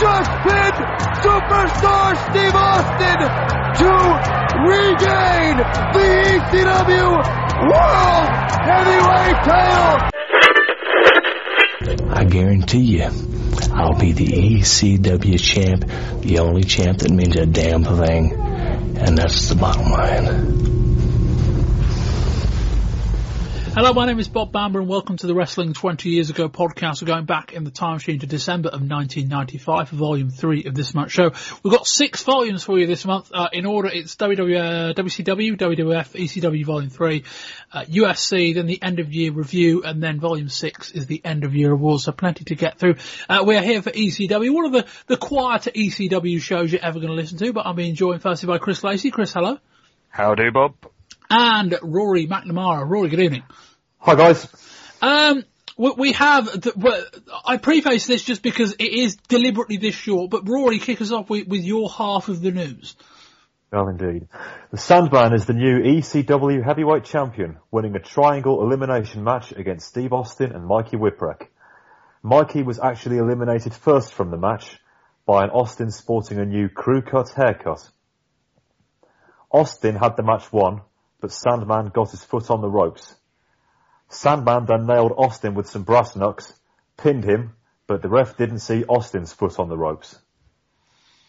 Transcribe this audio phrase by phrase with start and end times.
[0.00, 0.76] Just pinned
[1.20, 3.18] superstar Steve Austin
[3.76, 3.90] to
[4.64, 5.56] regain
[5.92, 6.06] the
[6.40, 7.08] ECW
[7.68, 8.28] World
[8.64, 10.08] Heavyweight title.
[12.10, 13.10] I guarantee you,
[13.74, 15.84] I'll be the ECW champ,
[16.22, 20.59] the only champ that means a damn thing, and that's the bottom line.
[23.72, 27.00] Hello, my name is Bob Bamber and welcome to the Wrestling 20 Years Ago podcast.
[27.00, 30.74] We're going back in the time machine to December of 1995 for volume 3 of
[30.74, 31.30] this month's show.
[31.62, 33.30] We've got six volumes for you this month.
[33.32, 37.24] Uh, in order, it's uh, WCW, WWF, ECW volume 3,
[37.72, 41.44] uh, USC, then the end of year review, and then volume 6 is the end
[41.44, 42.96] of year awards, so plenty to get through.
[43.28, 47.10] Uh, we're here for ECW, one of the, the quieter ECW shows you're ever going
[47.10, 49.12] to listen to, but I'm being joined firstly by Chris Lacey.
[49.12, 49.58] Chris, hello.
[50.08, 50.74] Howdy, Bob.
[51.30, 52.88] And Rory McNamara.
[52.88, 53.44] Rory, good evening.
[53.98, 54.48] Hi guys.
[55.00, 55.44] Um,
[55.76, 60.48] we, we have, the, I preface this just because it is deliberately this short, but
[60.48, 62.96] Rory, kick us off with, with your half of the news.
[63.72, 64.26] Well, indeed.
[64.72, 70.12] The Sandman is the new ECW heavyweight champion, winning a triangle elimination match against Steve
[70.12, 71.46] Austin and Mikey Whipwreck.
[72.24, 74.80] Mikey was actually eliminated first from the match
[75.24, 77.88] by an Austin sporting a new crew cut haircut.
[79.52, 80.80] Austin had the match won,
[81.20, 83.14] but Sandman got his foot on the ropes.
[84.08, 86.52] Sandman then nailed Austin with some brass knucks,
[86.96, 87.54] pinned him,
[87.86, 90.18] but the ref didn't see Austin's foot on the ropes.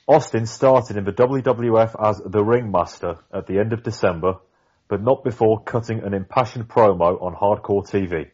[0.08, 4.40] Austin started in the WWF as the Ringmaster at the end of December,
[4.88, 8.32] but not before cutting an impassioned promo on Hardcore TV.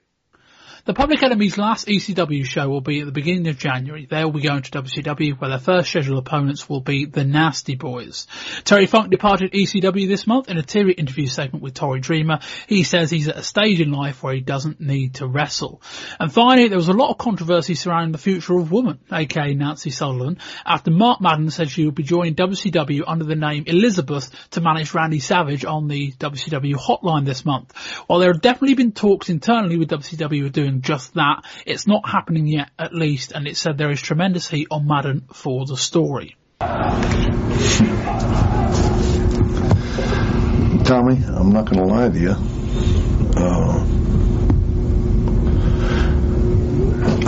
[0.88, 4.06] The Public Enemy's last ECW show will be at the beginning of January.
[4.06, 8.26] They'll be going to WCW where their first scheduled opponents will be the Nasty Boys.
[8.64, 12.40] Terry Funk departed ECW this month in a teary interview segment with Tommy Dreamer.
[12.68, 15.82] He says he's at a stage in life where he doesn't need to wrestle.
[16.22, 19.90] And finally, there was a lot of controversy surrounding the future of Woman, aka Nancy
[19.90, 24.62] Sullivan, after Mark Madden said she would be joining WCW under the name Elizabeth to
[24.62, 27.76] manage Randy Savage on the WCW hotline this month.
[28.08, 31.44] While there have definitely been talks internally with WCW of just that.
[31.66, 35.28] It's not happening yet, at least, and it said there is tremendous heat on Madden
[35.34, 36.36] for the story.
[40.86, 42.36] Tommy, I'm not going to lie to you.
[43.36, 43.86] Uh,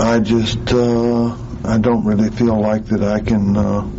[0.01, 1.35] I just, uh,
[1.65, 3.57] I don't really feel like that I can.
[3.57, 3.89] Uh,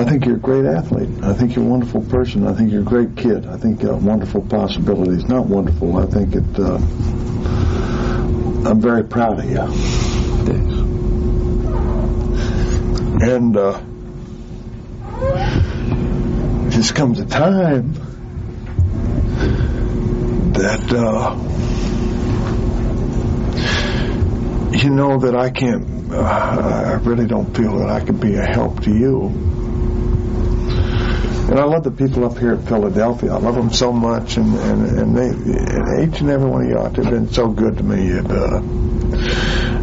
[0.00, 1.10] I think you're a great athlete.
[1.22, 2.46] I think you're a wonderful person.
[2.46, 3.44] I think you're a great kid.
[3.44, 5.28] I think you have wonderful possibilities.
[5.28, 5.98] Not wonderful.
[5.98, 6.58] I think it.
[6.58, 6.76] Uh,
[8.66, 9.60] I'm very proud of you.
[13.20, 13.78] And uh,
[16.94, 17.92] comes a time
[20.54, 21.36] that uh,
[24.78, 26.10] you know that I can't.
[26.10, 29.59] Uh, I really don't feel that I can be a help to you.
[31.48, 33.32] And I love the people up here at Philadelphia.
[33.32, 36.68] I love them so much, and and, and they and each and every one of
[36.68, 38.08] you out there have been so good to me.
[38.08, 38.60] It, uh,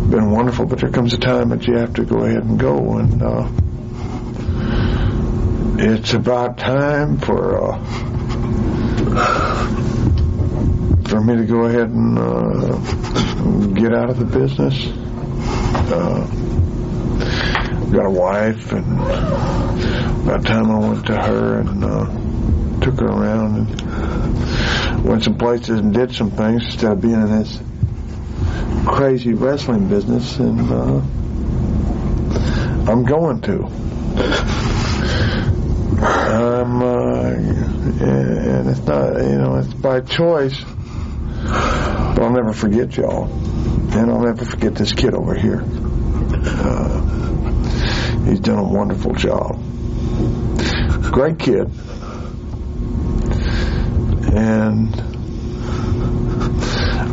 [0.10, 0.66] been wonderful.
[0.66, 3.50] But there comes a time that you have to go ahead and go, and uh,
[5.80, 7.78] it's about time for uh,
[11.08, 12.78] for me to go ahead and uh,
[13.74, 14.88] get out of the business.
[15.92, 16.28] Uh,
[17.92, 18.98] got a wife, and
[20.26, 22.06] by the time I went to her and uh,
[22.82, 27.40] took her around and went some places and did some things instead of being in
[27.40, 27.60] this
[28.86, 31.02] crazy wrestling business, and uh,
[32.92, 33.66] I'm going to.
[36.00, 37.30] I'm, uh,
[38.04, 40.64] and it's not, you know, it's by choice.
[41.44, 45.64] But I'll never forget y'all, and I'll never forget this kid over here.
[46.34, 49.60] Uh, he's done a wonderful job.
[51.12, 51.70] Great kid,
[54.34, 54.94] and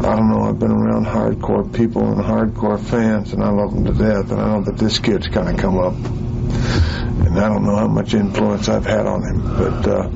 [0.04, 0.42] I don't know.
[0.42, 4.30] I've been around hardcore people and hardcore fans, and I love them to death.
[4.30, 7.88] And I know that this kid's kind of come up, and I don't know how
[7.88, 10.08] much influence I've had on him, but uh,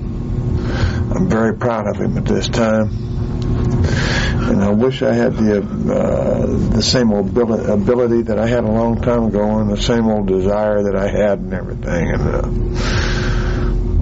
[1.14, 2.90] I'm very proud of him at this time.
[4.48, 8.70] And I wish I had the uh, the same ability, ability that I had a
[8.70, 12.10] long time ago, and the same old desire that I had, and everything.
[12.12, 12.48] And uh,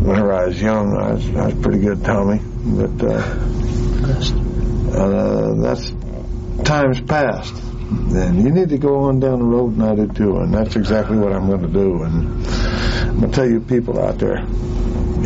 [0.07, 2.41] whenever I was young, I was, I was pretty good, Tommy.
[2.65, 3.19] But uh,
[4.97, 5.93] uh, that's
[6.65, 7.55] times past.
[8.13, 10.39] then you need to go on down the road and I do too.
[10.39, 12.03] And that's exactly what I'm going to do.
[12.03, 14.39] And I'm going to tell you people out there,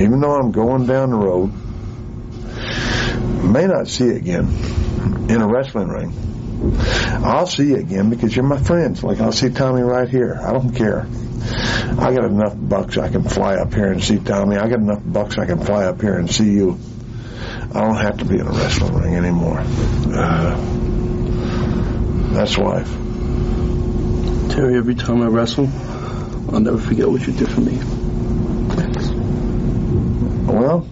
[0.00, 1.52] even though I'm going down the road,
[3.42, 4.48] may not see you again
[5.28, 6.12] in a wrestling ring.
[7.24, 9.02] I'll see you again because you're my friends.
[9.02, 10.38] Like I'll see Tommy right here.
[10.42, 11.06] I don't care.
[11.98, 14.56] I got enough bucks I can fly up here and see Tommy.
[14.56, 16.78] I got enough bucks I can fly up here and see you.
[17.74, 19.60] I don't have to be in a wrestling ring anymore.
[19.60, 20.56] Uh,
[22.34, 22.90] that's life.
[24.50, 25.68] Terry, every time I wrestle,
[26.52, 27.76] I'll never forget what you did for me.
[28.74, 29.08] Thanks.
[30.50, 30.86] Well,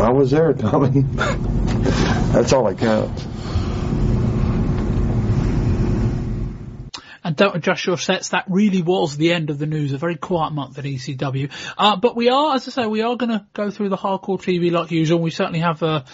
[0.00, 1.02] I was there, Tommy.
[2.32, 3.26] that's all that counts.
[7.28, 8.30] and don't adjust sets.
[8.30, 9.92] That really was the end of the news.
[9.92, 11.50] A very quiet month at ECW.
[11.76, 14.40] Uh, but we are, as I say, we are going to go through the hardcore
[14.40, 15.20] TV like usual.
[15.20, 16.06] We certainly have a,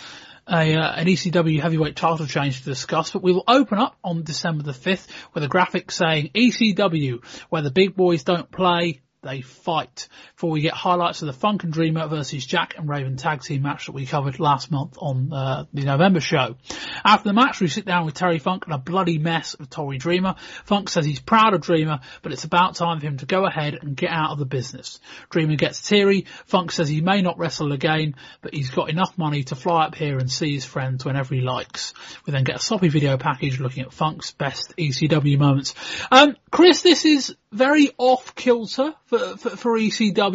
[0.48, 4.24] a uh, an ECW heavyweight title change to discuss, but we will open up on
[4.24, 9.40] December the 5th with a graphic saying ECW, where the big boys don't play, they
[9.40, 10.08] fight.
[10.44, 13.62] Before we get highlights of the Funk and Dreamer versus Jack and Raven tag team
[13.62, 16.56] match that we covered last month on uh, the November show.
[17.02, 19.96] After the match, we sit down with Terry Funk and a bloody mess of Tommy
[19.96, 20.34] Dreamer.
[20.66, 23.78] Funk says he's proud of Dreamer, but it's about time for him to go ahead
[23.80, 25.00] and get out of the business.
[25.30, 26.26] Dreamer gets teary.
[26.44, 29.94] Funk says he may not wrestle again, but he's got enough money to fly up
[29.94, 31.94] here and see his friends whenever he likes.
[32.26, 35.74] We then get a sloppy video package looking at Funk's best ECW moments.
[36.10, 40.33] Um, Chris, this is very off kilter for, for, for ECW,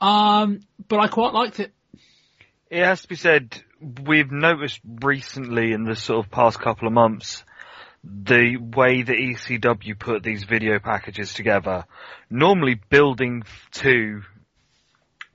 [0.00, 1.72] um, but I quite liked it.
[2.70, 3.62] It has to be said,
[4.04, 7.44] we've noticed recently in the sort of past couple of months,
[8.02, 11.84] the way that ECW put these video packages together,
[12.30, 13.42] normally building
[13.72, 14.22] to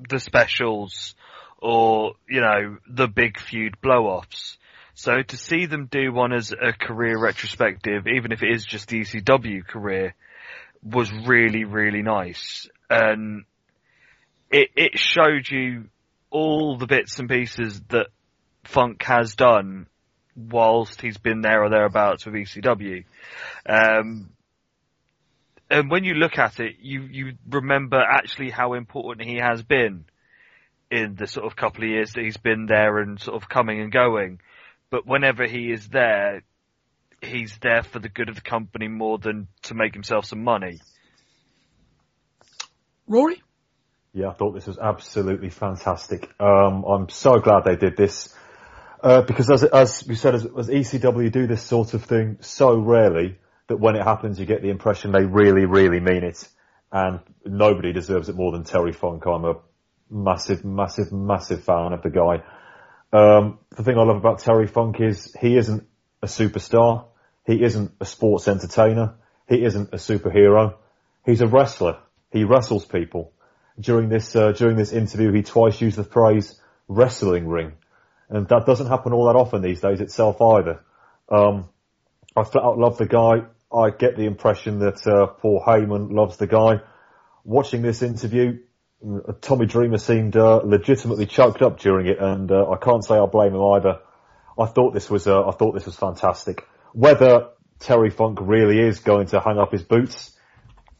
[0.09, 1.15] the specials
[1.57, 4.57] or, you know, the big feud blow-offs.
[4.93, 8.89] So to see them do one as a career retrospective, even if it is just
[8.89, 10.15] the ECW career,
[10.83, 12.67] was really, really nice.
[12.89, 13.45] And
[14.51, 15.85] it, it showed you
[16.29, 18.07] all the bits and pieces that
[18.63, 19.87] Funk has done
[20.35, 23.05] whilst he's been there or thereabouts with ECW.
[23.65, 24.29] Um,
[25.69, 30.05] and when you look at it, you, you remember actually how important he has been
[30.89, 33.79] in the sort of couple of years that he's been there and sort of coming
[33.79, 34.39] and going.
[34.89, 36.43] But whenever he is there,
[37.21, 40.79] he's there for the good of the company more than to make himself some money.
[43.07, 43.41] Rory?
[44.13, 46.29] Yeah, I thought this was absolutely fantastic.
[46.39, 48.35] Um, I'm so glad they did this.
[49.01, 52.77] Uh, because as, as we said, as, as ECW do this sort of thing so
[52.77, 53.37] rarely
[53.67, 56.47] that when it happens you get the impression they really, really mean it.
[56.91, 59.25] And nobody deserves it more than Terry Funk.
[59.25, 59.55] I'm a
[60.09, 62.43] massive, massive, massive fan of the guy.
[63.13, 65.87] Um, the thing I love about Terry Funk is he isn't
[66.21, 67.05] a superstar.
[67.45, 69.15] He isn't a sports entertainer.
[69.47, 70.75] He isn't a superhero.
[71.25, 71.97] He's a wrestler.
[72.29, 73.31] He wrestles people.
[73.79, 77.73] During this, uh, during this interview, he twice used the phrase wrestling ring.
[78.29, 80.81] And that doesn't happen all that often these days itself either.
[81.29, 81.69] Um,
[82.35, 83.43] I flat out love the guy.
[83.73, 86.81] I get the impression that, uh, Paul Heyman loves the guy.
[87.43, 88.59] Watching this interview,
[89.41, 93.25] Tommy Dreamer seemed, uh, legitimately choked up during it and, uh, I can't say I
[93.25, 93.99] blame him either.
[94.59, 96.67] I thought this was, uh, I thought this was fantastic.
[96.93, 97.47] Whether
[97.79, 100.37] Terry Funk really is going to hang up his boots,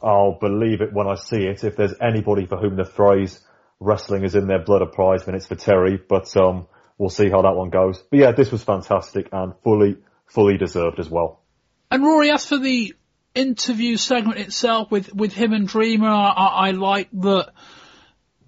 [0.04, 1.64] I'll believe it when I see it.
[1.64, 3.40] If there's anybody for whom the phrase
[3.80, 6.68] wrestling is in their blood applies, then it's for Terry, but, um,
[6.98, 8.00] we'll see how that one goes.
[8.12, 11.42] But yeah, this was fantastic and fully, fully deserved as well.
[11.90, 12.94] And Rory, as for the
[13.34, 17.52] interview segment itself with, with him and Dreamer, I, I like the,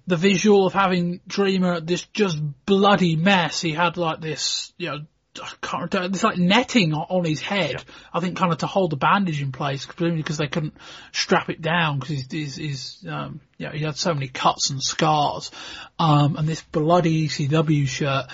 [0.06, 3.60] the visual of having Dreamer this just bloody mess.
[3.60, 4.98] He had like this, you know,
[5.42, 7.72] I can't, it's like netting on his head.
[7.72, 7.94] Yeah.
[8.12, 10.74] I think kind of to hold the bandage in place, presumably because they couldn't
[11.12, 14.82] strap it down because he's, he's, he's um, yeah, he had so many cuts and
[14.82, 15.50] scars.
[15.98, 18.26] Um, and this bloody ECW shirt.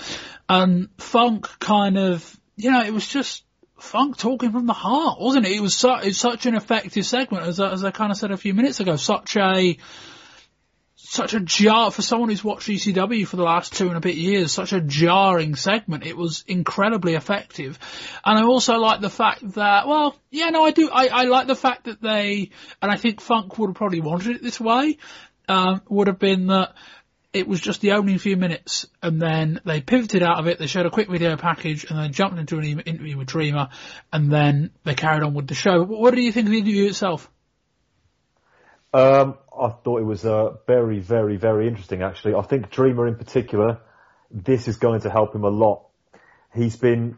[0.47, 3.43] And Funk kind of, you know, it was just,
[3.79, 5.53] Funk talking from the heart, wasn't it?
[5.53, 8.29] It was, su- it was such an effective segment, as, as I kind of said
[8.29, 8.95] a few minutes ago.
[8.95, 9.77] Such a,
[11.11, 14.15] such a jar for someone who's watched ECW for the last two and a bit
[14.15, 16.05] years, such a jarring segment.
[16.05, 17.77] It was incredibly effective.
[18.23, 21.47] And I also like the fact that, well, yeah, no, I do, I, I like
[21.47, 22.51] the fact that they,
[22.81, 24.99] and I think Funk would have probably wanted it this way,
[25.49, 26.75] um, would have been that
[27.33, 30.67] it was just the opening few minutes and then they pivoted out of it, they
[30.67, 33.67] showed a quick video package and then jumped into an interview with Dreamer
[34.13, 35.83] and then they carried on with the show.
[35.83, 37.29] What do you think of the interview itself?
[38.93, 42.01] Um, I thought it was uh, very, very, very interesting.
[42.01, 43.79] Actually, I think Dreamer in particular,
[44.29, 45.85] this is going to help him a lot.
[46.53, 47.17] He's been,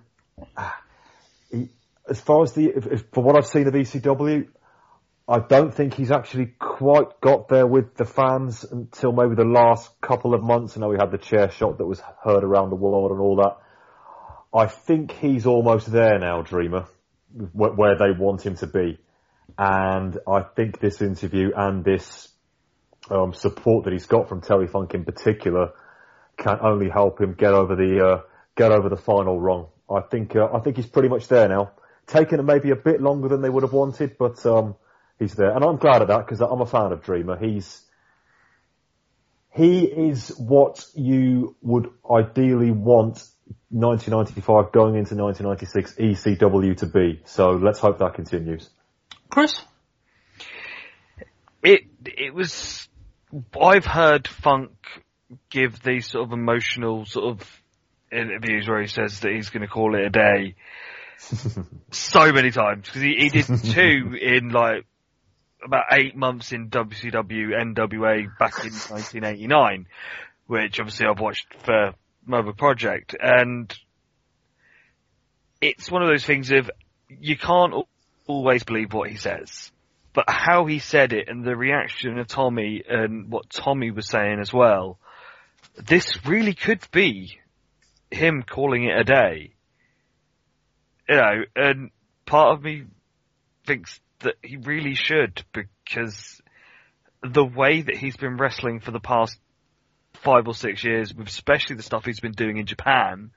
[1.52, 1.70] he,
[2.08, 4.48] as far as the, if, if, for what I've seen of ECW,
[5.28, 9.90] I don't think he's actually quite got there with the fans until maybe the last
[10.02, 10.76] couple of months.
[10.76, 13.38] I know we had the chair shot that was heard around the world and all
[13.38, 13.58] that.
[14.56, 16.86] I think he's almost there now, Dreamer,
[17.54, 19.00] where they want him to be.
[19.58, 22.30] And I think this interview and this
[23.10, 25.74] um, support that he's got from Terry Funk in particular
[26.38, 28.22] can only help him get over the uh,
[28.56, 29.68] get over the final rung.
[29.90, 31.72] I think uh, I think he's pretty much there now.
[32.08, 34.76] Taken maybe a bit longer than they would have wanted, but um,
[35.20, 37.38] he's there, and I'm glad of that because I'm a fan of Dreamer.
[37.38, 37.82] He's
[39.54, 43.24] he is what you would ideally want
[43.70, 47.22] 1995 going into 1996 ECW to be.
[47.26, 48.70] So let's hope that continues.
[49.34, 49.60] Chris,
[51.64, 52.88] it it was.
[53.60, 54.74] I've heard Funk
[55.50, 57.62] give these sort of emotional sort of
[58.12, 60.54] interviews where he says that he's going to call it a day
[61.90, 64.86] so many times because he, he did two in like
[65.66, 69.88] about eight months in WCW NWA back in 1989,
[70.46, 73.74] which obviously I've watched for Mobile Project, and
[75.60, 76.70] it's one of those things of
[77.10, 77.74] you can't
[78.28, 79.72] always believe what he says,
[80.14, 84.40] but how he said it and the reaction of Tommy and what Tommy was saying
[84.40, 85.00] as well,
[85.76, 87.40] this really could be
[88.12, 89.54] him calling it a day.
[91.10, 91.92] You know, and
[92.26, 92.86] part of me
[93.66, 96.42] thinks that he really should because
[97.22, 99.38] the way that he's been wrestling for the past
[100.14, 103.32] five or six years, especially the stuff he's been doing in Japan,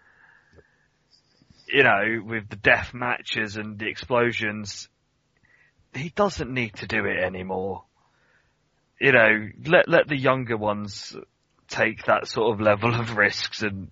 [1.68, 4.88] you know, with the death matches and the explosions,
[5.94, 7.84] he doesn't need to do it anymore.
[9.00, 11.16] You know, let let the younger ones
[11.68, 13.90] take that sort of level of risks and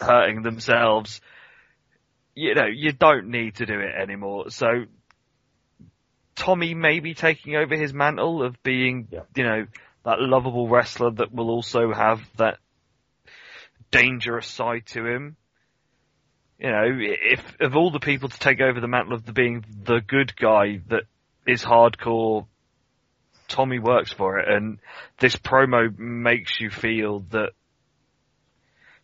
[0.00, 1.20] hurting themselves.
[2.34, 4.50] You know, you don't need to do it anymore.
[4.50, 4.84] So
[6.36, 9.22] Tommy may be taking over his mantle of being, yeah.
[9.34, 9.66] you know,
[10.04, 12.58] that lovable wrestler that will also have that
[13.90, 15.36] dangerous side to him.
[16.58, 19.64] You know, if of all the people to take over the mantle of the being
[19.84, 21.04] the good guy that
[21.46, 22.46] is hardcore,
[23.46, 24.78] Tommy works for it, and
[25.18, 27.50] this promo makes you feel that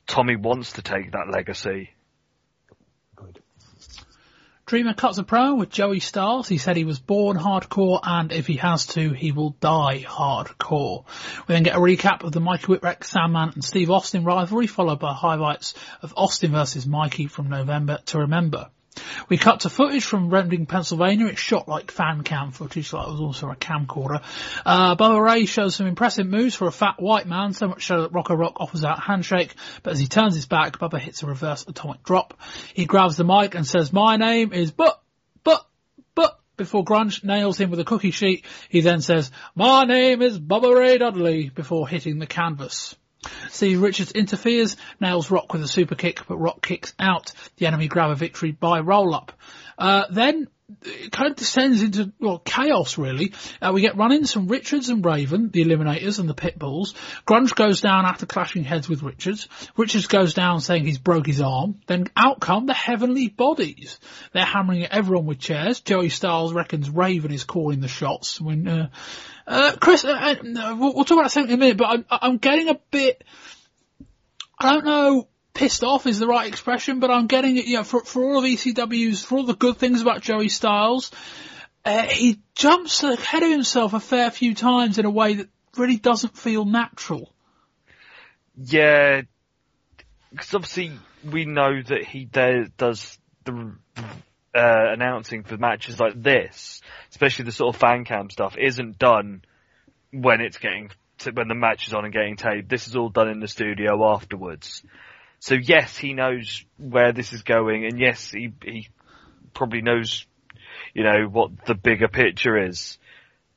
[0.06, 1.93] Tommy wants to take that legacy.
[4.66, 6.49] Dreamer cuts a promo with Joey Styles.
[6.49, 11.04] He said he was born hardcore and if he has to, he will die hardcore.
[11.47, 15.00] We then get a recap of the Mikey Whipwreck, Sandman and Steve Austin rivalry followed
[15.00, 18.71] by highlights of Austin versus Mikey from November to remember.
[19.28, 21.26] We cut to footage from Reading, Pennsylvania.
[21.26, 24.22] It's shot like fan cam footage, like it was also a camcorder.
[24.64, 28.02] Uh, Bubba Ray shows some impressive moves for a fat white man, so much so
[28.02, 31.22] that Rocco Rock offers out a handshake, but as he turns his back, Bubba hits
[31.22, 32.38] a reverse atomic drop.
[32.74, 35.00] He grabs the mic and says, my name is but,
[35.42, 35.66] but,
[36.14, 40.38] but, before Grunge nails him with a cookie sheet, he then says, my name is
[40.38, 42.94] Bubba Ray Dudley, before hitting the canvas.
[43.50, 47.32] Steve Richards interferes, nails Rock with a super kick, but Rock kicks out.
[47.56, 49.32] The enemy grab a victory by roll up.
[49.78, 50.48] Uh, then
[50.82, 53.32] it kind of descends into well chaos really.
[53.60, 56.94] Uh, we get run-ins from Richards and Raven, the Eliminators and the Pitbulls.
[57.26, 59.48] Grunge goes down after clashing heads with Richards.
[59.76, 61.80] Richards goes down saying he's broke his arm.
[61.86, 63.98] Then out come the Heavenly Bodies.
[64.32, 65.80] They're hammering at everyone with chairs.
[65.80, 68.68] Joey Styles reckons Raven is calling the shots when.
[68.68, 68.88] Uh,
[69.46, 70.34] uh, Chris, uh, uh
[70.78, 73.22] we'll, we'll, talk about that in a minute, but I'm, I'm getting a bit.
[74.58, 77.84] I don't know pissed off is the right expression, but I'm getting it, you know,
[77.84, 81.11] for, for all of ECW's, for all the good things about Joey Styles,
[81.84, 85.96] uh, he jumps ahead of himself a fair few times in a way that really
[85.96, 87.32] doesn't feel natural.
[88.56, 89.23] Yeah,
[90.30, 90.92] because obviously
[91.30, 93.75] we know that he does the
[94.54, 96.80] uh, announcing for matches like this,
[97.11, 99.42] especially the sort of fan cam stuff, isn't done
[100.12, 102.68] when it's getting to, when the match is on and getting taped.
[102.68, 104.82] This is all done in the studio afterwards.
[105.44, 108.88] So yes, he knows where this is going, and yes, he he
[109.52, 110.24] probably knows,
[110.94, 112.96] you know, what the bigger picture is.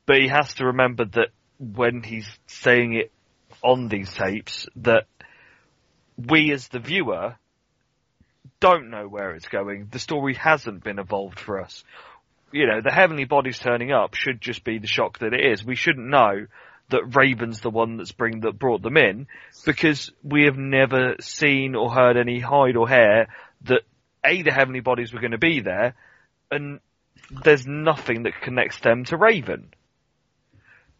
[0.04, 1.28] But he has to remember that
[1.58, 3.10] when he's saying it
[3.62, 5.06] on these tapes, that
[6.18, 7.36] we as the viewer
[8.60, 9.88] don't know where it's going.
[9.90, 11.84] The story hasn't been evolved for us.
[12.52, 15.64] You know, the heavenly bodies turning up should just be the shock that it is.
[15.64, 16.48] We shouldn't know
[16.90, 19.26] that Raven's the one that's bring that brought them in
[19.64, 23.28] because we have never seen or heard any hide or hair
[23.62, 23.82] that
[24.24, 25.94] a the heavenly bodies were going to be there,
[26.50, 26.80] and
[27.44, 29.72] there's nothing that connects them to Raven.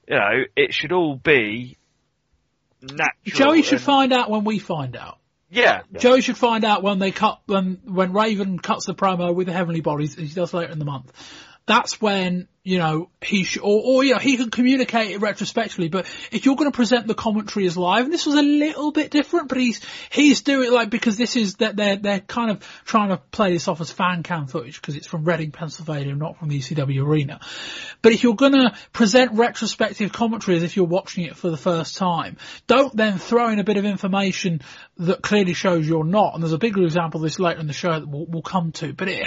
[0.06, 1.78] You know, it should all be
[2.82, 3.08] natural.
[3.24, 5.18] Joey should find out when we find out.
[5.50, 5.82] Yeah.
[5.96, 9.52] Joe should find out when they cut when when Raven cuts the promo with the
[9.52, 11.12] Heavenly Bodies, as he does later in the month.
[11.68, 15.88] That's when you know he sh- or, or he can communicate it retrospectively.
[15.88, 18.90] But if you're going to present the commentary as live, and this was a little
[18.90, 22.50] bit different, but he's he's doing it like because this is that they're they're kind
[22.50, 26.14] of trying to play this off as fan cam footage because it's from Reading, Pennsylvania,
[26.14, 27.38] not from the ECW arena.
[28.00, 31.58] But if you're going to present retrospective commentary as if you're watching it for the
[31.58, 34.62] first time, don't then throw in a bit of information
[34.96, 36.32] that clearly shows you're not.
[36.32, 38.72] And there's a bigger example of this later in the show that we'll, we'll come
[38.72, 38.94] to.
[38.94, 39.26] But it,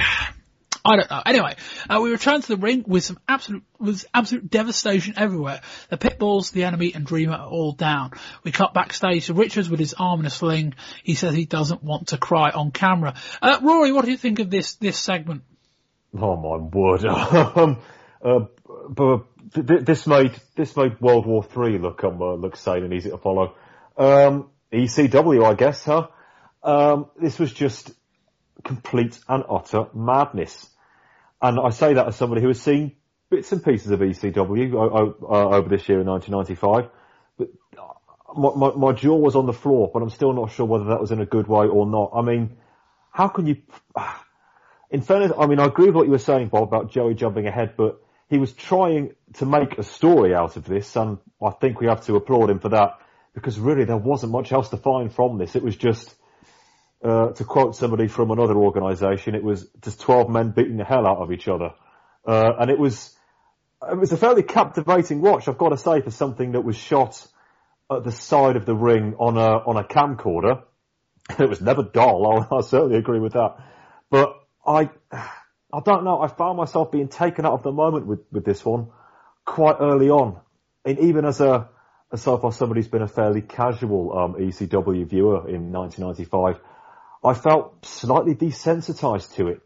[0.83, 1.21] I don't know.
[1.25, 1.55] Anyway,
[1.89, 5.61] uh, we return to the ring with some absolute, with absolute devastation everywhere.
[5.89, 8.11] The Pitbulls, the enemy, and Dreamer are all down.
[8.43, 10.73] We cut backstage to Richards with his arm in a sling.
[11.03, 13.13] He says he doesn't want to cry on camera.
[13.41, 15.43] Uh, Rory, what do you think of this, this segment?
[16.19, 17.05] Oh my word.
[17.05, 17.77] um,
[18.23, 18.45] uh,
[18.89, 22.93] but th- this made, this made World War Three look, um, uh, look sane and
[22.93, 23.55] easy to follow.
[23.97, 26.07] Um, ECW, I guess, huh?
[26.63, 27.91] Um, this was just
[28.63, 30.69] complete and utter madness.
[31.41, 32.95] And I say that as somebody who has seen
[33.29, 36.89] bits and pieces of ECW uh, over this year in 1995.
[37.37, 37.49] But
[38.35, 40.99] my, my, my, jaw was on the floor, but I'm still not sure whether that
[40.99, 42.11] was in a good way or not.
[42.13, 42.57] I mean,
[43.11, 43.57] how can you,
[44.91, 47.47] in fairness, I mean, I agree with what you were saying, Bob, about Joey jumping
[47.47, 51.79] ahead, but he was trying to make a story out of this, and I think
[51.79, 52.99] we have to applaud him for that,
[53.33, 55.55] because really there wasn't much else to find from this.
[55.55, 56.15] It was just,
[57.03, 61.07] uh, to quote somebody from another organisation, it was just 12 men beating the hell
[61.07, 61.71] out of each other.
[62.27, 63.15] Uh, and it was,
[63.89, 67.25] it was a fairly captivating watch, I've got to say, for something that was shot
[67.89, 70.63] at the side of the ring on a, on a camcorder.
[71.39, 73.55] It was never dull, I'll, I'll certainly agree with that.
[74.09, 78.19] But I, I don't know, I found myself being taken out of the moment with,
[78.31, 78.89] with this one
[79.45, 80.39] quite early on.
[80.83, 81.69] And even as a,
[82.11, 86.59] as so far somebody who's been a fairly casual, um, ECW viewer in 1995,
[87.23, 89.61] I felt slightly desensitized to it.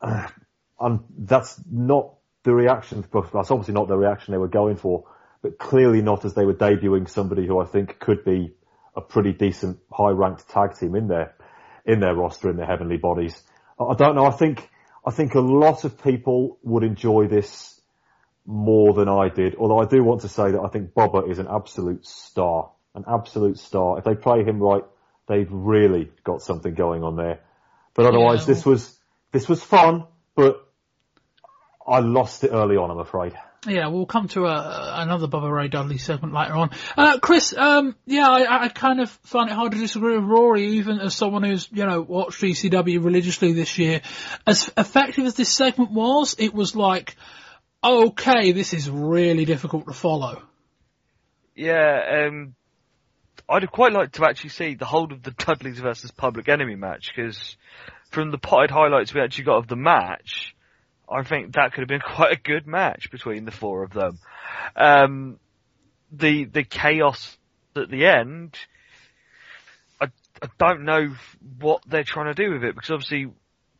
[0.00, 0.28] Uh,
[0.80, 5.04] and that's not the reaction, that's obviously not the reaction they were going for,
[5.42, 8.54] but clearly not as they were debuting somebody who I think could be
[8.96, 11.34] a pretty decent high ranked tag team in their,
[11.84, 13.42] in their roster in their heavenly bodies.
[13.78, 14.68] I don't know, I think,
[15.04, 17.80] I think a lot of people would enjoy this
[18.46, 21.38] more than I did, although I do want to say that I think Bubba is
[21.38, 23.98] an absolute star, an absolute star.
[23.98, 24.82] If they play him right,
[25.30, 27.40] they've really got something going on there.
[27.94, 28.54] But otherwise, yeah.
[28.54, 28.98] this was
[29.32, 30.66] this was fun, but
[31.86, 32.90] I lost it early on.
[32.90, 33.34] I'm afraid.
[33.66, 36.70] Yeah, we'll come to a, another Bubba Ray Dudley segment later on.
[36.96, 40.78] Uh, Chris, um, yeah, I, I, kind of find it hard to disagree with Rory,
[40.78, 44.00] even as someone who's, you know, watched ECW religiously this year.
[44.46, 47.16] As effective as this segment was, it was like,
[47.84, 50.40] okay, this is really difficult to follow.
[51.54, 52.54] Yeah, um,
[53.48, 57.12] I'd quite like to actually see the whole of the Dudleys versus Public Enemy match
[57.14, 57.56] because
[58.10, 60.54] from the potted highlights we actually got of the match,
[61.08, 64.18] I think that could have been quite a good match between the four of them.
[64.76, 65.38] Um,
[66.12, 67.36] the the chaos
[67.76, 68.56] at the end,
[70.00, 70.06] I
[70.42, 71.14] I don't know
[71.60, 73.32] what they're trying to do with it because obviously,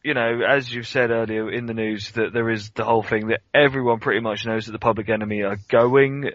[0.03, 3.29] you know, as you said earlier in the news, that there is the whole thing
[3.29, 6.31] that everyone pretty much knows that the Public Enemy are going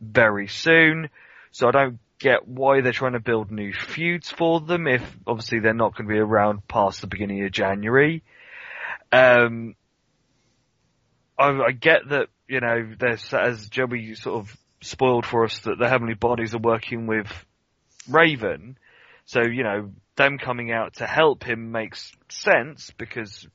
[0.00, 1.08] very soon.
[1.50, 5.60] So I don't get why they're trying to build new feuds for them if obviously
[5.60, 8.22] they're not going to be around past the beginning of January.
[9.12, 9.74] Um,
[11.38, 15.78] I, I get that, you know, there's, as Joey sort of spoiled for us that
[15.78, 17.28] the Heavenly Bodies are working with
[18.08, 18.78] Raven.
[19.26, 23.46] So, you know, them coming out to help him makes sense because,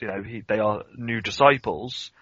[0.00, 2.12] you know, he, they are new disciples.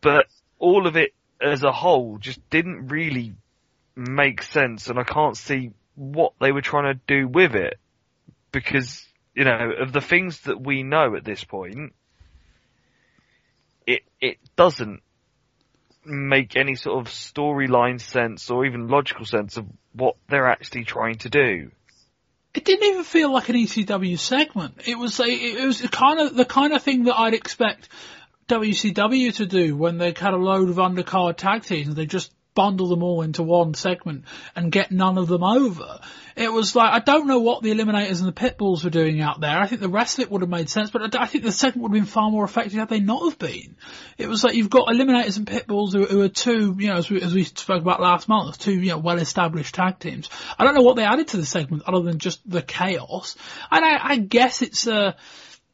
[0.00, 0.26] But
[0.58, 3.34] all of it as a whole just didn't really
[3.96, 7.78] make sense and I can't see what they were trying to do with it.
[8.52, 9.04] Because,
[9.34, 11.92] you know, of the things that we know at this point,
[13.86, 15.02] it, it doesn't
[16.04, 21.16] make any sort of storyline sense or even logical sense of what they're actually trying
[21.18, 21.70] to do.
[22.54, 24.82] It didn't even feel like an ECW segment.
[24.86, 27.88] It was a, it was kind of the kind of thing that I'd expect
[28.48, 31.94] WCW to do when they had a load of undercard tag teams.
[31.94, 36.00] They just bundle them all into one segment and get none of them over.
[36.36, 39.40] It was like, I don't know what the Eliminators and the Pitbulls were doing out
[39.40, 39.56] there.
[39.56, 41.82] I think the rest of it would have made sense, but I think the segment
[41.82, 43.76] would have been far more effective had they not have been.
[44.18, 47.08] It was like you've got Eliminators and Pitbulls who, who are two, you know, as
[47.08, 50.28] we, as we spoke about last month, two, you know, well-established tag teams.
[50.58, 53.36] I don't know what they added to the segment other than just the chaos.
[53.70, 55.12] And I, I guess it's, uh,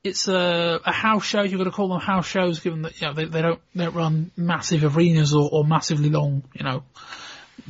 [0.03, 1.43] it's a, a house show.
[1.43, 3.85] You've got to call them house shows, given that you know they, they don't they
[3.85, 6.85] don't run massive arenas or, or massively long, you know,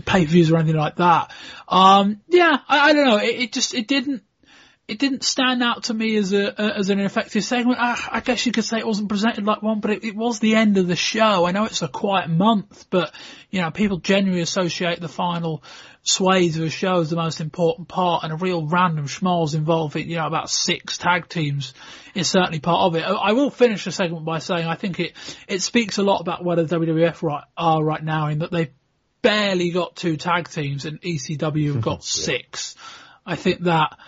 [0.05, 1.33] pay-per-views or anything like that.
[1.69, 3.19] Um, yeah, I, I don't know.
[3.19, 4.23] It, it, just, it didn't,
[4.89, 7.79] it didn't stand out to me as a, as an effective segment.
[7.81, 10.41] I, I, guess you could say it wasn't presented like one, but it, it, was
[10.41, 11.45] the end of the show.
[11.45, 13.15] I know it's a quiet month, but
[13.51, 15.63] you know, people generally associate the final
[16.03, 20.09] swathes of a show as the most important part and a real random schmozz involving,
[20.09, 21.75] you know, about six tag teams
[22.15, 23.03] is certainly part of it.
[23.03, 25.13] I will finish the segment by saying I think it,
[25.47, 28.73] it speaks a lot about where the WWF right, are right now in that they've
[29.23, 32.77] barely got two tag teams and ECW have got six.
[33.27, 33.99] I think that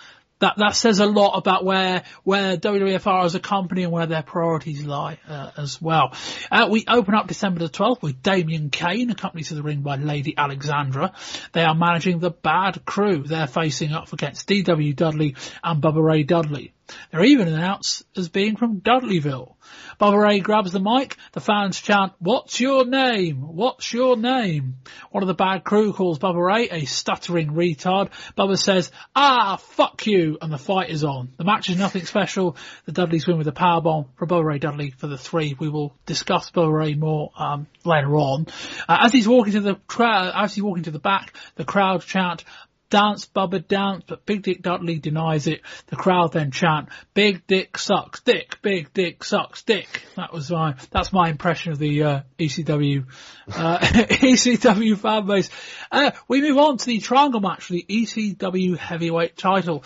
[0.43, 4.07] that that says a lot about where where WWF are as a company and where
[4.07, 6.13] their priorities lie uh, as well.
[6.51, 9.97] Uh, we open up December the 12th with Damien Kane, accompanied to the ring by
[9.97, 11.13] Lady Alexandra.
[11.53, 13.23] They are managing the Bad Crew.
[13.23, 16.73] They're facing up against DW Dudley and Bubba Ray Dudley.
[17.11, 19.55] They're even announced as being from Dudleyville.
[20.01, 21.17] Bubba Ray grabs the mic.
[21.33, 23.37] The fans chant, what's your name?
[23.37, 24.77] What's your name?
[25.11, 28.11] One of the bad crew calls Bubba Ray a stuttering retard.
[28.37, 30.39] Bubba says, ah, fuck you.
[30.41, 31.31] And the fight is on.
[31.37, 32.57] The match is nothing special.
[32.87, 35.57] The Dudleys win with a powerbomb Bubba Ray Dudley for the three.
[35.59, 38.47] We will discuss Bubba Ray more, um, later on.
[38.89, 42.03] Uh, as he's walking to the crowd, as he's walking to the back, the crowd
[42.03, 42.45] chant,
[42.93, 45.63] Dance, Bubba, dance, but Big Dick Dudley denies it.
[45.87, 50.03] The crowd then chant, Big Dick sucks dick, Big Dick sucks dick.
[50.17, 53.07] That was my, that's my impression of the, uh, ECW,
[53.49, 55.49] uh, ECW fan base.
[55.91, 59.85] Uh, we move on to the triangle match for the ECW heavyweight title.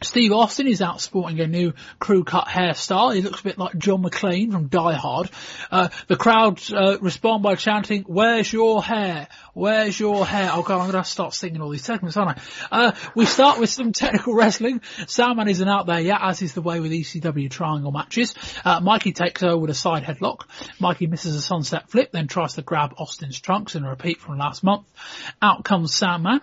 [0.00, 3.14] Steve Austin is out sporting a new crew cut hairstyle.
[3.14, 5.28] He looks a bit like John McClane from Die Hard.
[5.72, 9.26] Uh, the crowd uh, respond by chanting, "Where's your hair?
[9.54, 12.42] Where's your hair?" Oh god, I'm gonna start singing all these segments, aren't I?
[12.70, 14.82] Uh, we start with some technical wrestling.
[15.08, 18.36] Sandman isn't out there yet, as is the way with ECW triangle matches.
[18.64, 20.42] Uh, Mikey takes over with a side headlock.
[20.78, 24.38] Mikey misses a sunset flip, then tries to grab Austin's trunks in a repeat from
[24.38, 24.86] last month.
[25.42, 26.40] Out comes Sandman.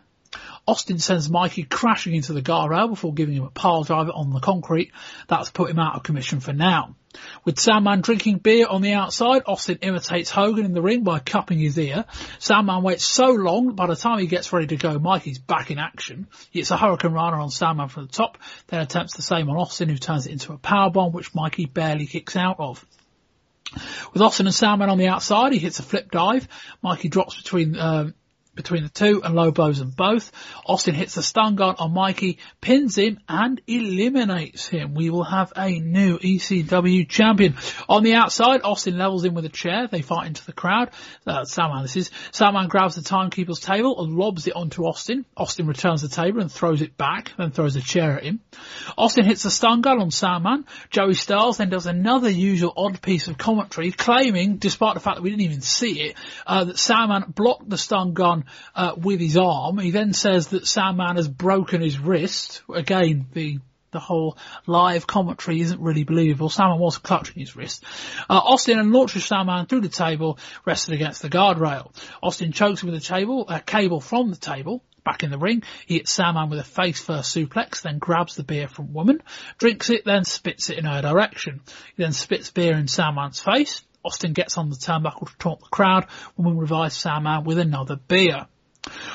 [0.68, 4.40] Austin sends Mikey crashing into the guardrail before giving him a pile driver on the
[4.40, 4.92] concrete.
[5.28, 6.96] That's put him out of commission for now.
[7.44, 11.60] With Sandman drinking beer on the outside, Austin imitates Hogan in the ring by cupping
[11.60, 12.06] his ear.
[12.40, 15.78] Sandman waits so long, by the time he gets ready to go, Mikey's back in
[15.78, 16.28] action.
[16.50, 19.58] He hits a Hurricane Rana on Sandman from the top, then attempts the same on
[19.58, 22.84] Austin, who turns it into a power bomb, which Mikey barely kicks out of.
[24.14, 26.48] With Austin and Sandman on the outside, he hits a flip dive.
[26.82, 28.14] Mikey drops between um,
[28.56, 30.32] between the two and low blows them both.
[30.66, 34.94] Austin hits the stun gun on Mikey, pins him and eliminates him.
[34.94, 37.56] We will have a new ECW champion.
[37.90, 39.88] On the outside, Austin levels him with a chair.
[39.88, 40.92] They fight into the crowd.
[41.26, 41.44] Uh,
[41.82, 42.12] this is.
[42.32, 45.26] Sandman grabs the timekeeper's table and lobs it onto Austin.
[45.36, 48.40] Austin returns the table and throws it back, then throws a chair at him.
[48.98, 50.66] Austin hits the stun gun on Sandman.
[50.90, 55.22] Joey Styles then does another usual odd piece of commentary claiming, despite the fact that
[55.22, 56.16] we didn't even see it,
[56.48, 58.45] uh, that Sandman blocked the stun gun
[58.76, 59.78] uh, with his arm.
[59.78, 62.64] He then says that Sandman has broken his wrist.
[62.74, 63.60] Again, the
[63.96, 66.50] the whole live commentary isn't really believable.
[66.50, 67.84] Sandman was clutching his wrist.
[68.30, 71.96] Uh, Austin and launches Sandman through the table, rested against the guardrail.
[72.22, 74.84] Austin chokes him with a table, a cable from the table.
[75.06, 78.44] Back in the ring, he hits Sandman with a face first suplex, then grabs the
[78.44, 79.22] beer from woman,
[79.60, 81.62] drinks it, then spits it in her direction.
[81.96, 83.84] He then spits beer in Sandman's face.
[84.06, 86.06] Austin gets on the turnbuckle to taunt the crowd.
[86.38, 88.48] Woman revives Sandman with another beer.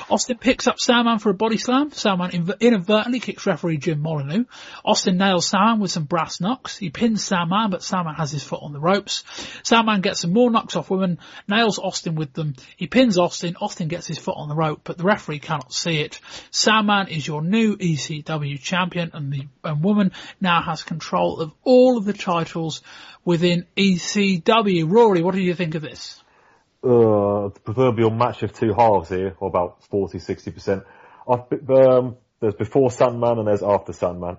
[0.09, 1.91] Austin picks up Sandman for a body slam.
[1.91, 4.45] Sandman inadvertently kicks referee Jim Molineaux.
[4.83, 6.77] Austin nails Sandman with some brass knocks.
[6.77, 9.23] He pins Sandman, but Sandman has his foot on the ropes.
[9.63, 12.55] Sandman gets some more knocks off women, nails Austin with them.
[12.75, 13.55] He pins Austin.
[13.61, 16.19] Austin gets his foot on the rope, but the referee cannot see it.
[16.51, 21.97] Sandman is your new ECW champion, and the and woman now has control of all
[21.97, 22.81] of the titles
[23.23, 24.89] within ECW.
[24.89, 26.20] Rory, what do you think of this?
[26.83, 30.83] Uh, the proverbial match of two halves here, or about 40, 60%.
[31.27, 34.37] Um, there's before Sandman and there's after Sandman.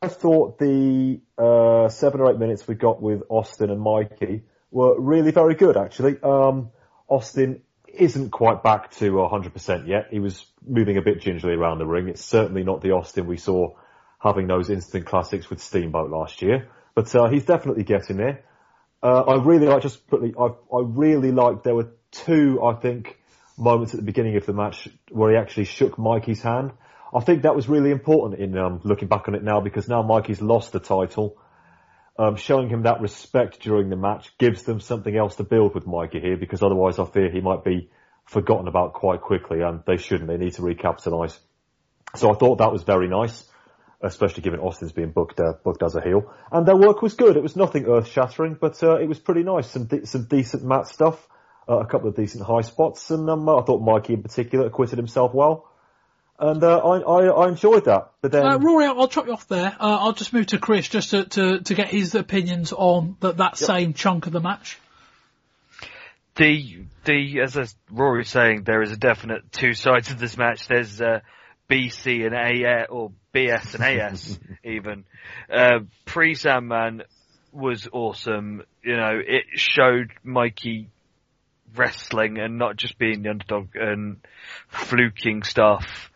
[0.00, 5.00] I thought the uh, seven or eight minutes we got with Austin and Mikey were
[5.00, 6.16] really very good, actually.
[6.22, 6.70] Um,
[7.08, 10.08] Austin isn't quite back to 100% yet.
[10.10, 12.08] He was moving a bit gingerly around the ring.
[12.08, 13.74] It's certainly not the Austin we saw
[14.18, 18.44] having those instant classics with Steamboat last year, but uh, he's definitely getting there.
[19.02, 20.34] Uh, I really like just quickly.
[20.38, 23.18] I I really like there were two I think
[23.58, 26.72] moments at the beginning of the match where he actually shook Mikey's hand.
[27.14, 30.02] I think that was really important in um, looking back on it now because now
[30.02, 31.36] Mikey's lost the title.
[32.18, 35.86] Um, showing him that respect during the match gives them something else to build with
[35.86, 37.90] Mikey here because otherwise I fear he might be
[38.26, 40.28] forgotten about quite quickly and they shouldn't.
[40.28, 41.36] They need to recapitalise.
[42.14, 43.44] So I thought that was very nice
[44.02, 46.32] especially given Austin's being booked uh, booked as a heel.
[46.50, 47.36] And their work was good.
[47.36, 49.70] It was nothing earth shattering, but uh, it was pretty nice.
[49.70, 51.26] Some de- some decent mat stuff.
[51.68, 54.98] uh, a couple of decent high spots, and um, I thought Mikey in particular acquitted
[54.98, 55.68] himself well.
[56.38, 58.10] And uh, I, I, I enjoyed that.
[58.20, 59.76] But then, Uh, Rory, I'll, I'll chop you off there.
[59.78, 63.36] Uh, I'll just move to Chris just to, to, to get his opinions on that,
[63.36, 64.76] that same chunk of the match.
[66.36, 70.36] the the as as Rory was saying, there is a definite two sides of this
[70.36, 70.66] match.
[70.66, 71.20] There's uh,
[71.70, 75.04] BC and AS or BS and AS even.
[75.52, 77.02] Uh, Pre Sandman
[77.52, 78.62] was awesome.
[78.82, 80.88] You know, it showed Mikey
[81.74, 84.18] wrestling and not just being the underdog and
[84.68, 86.10] fluking stuff.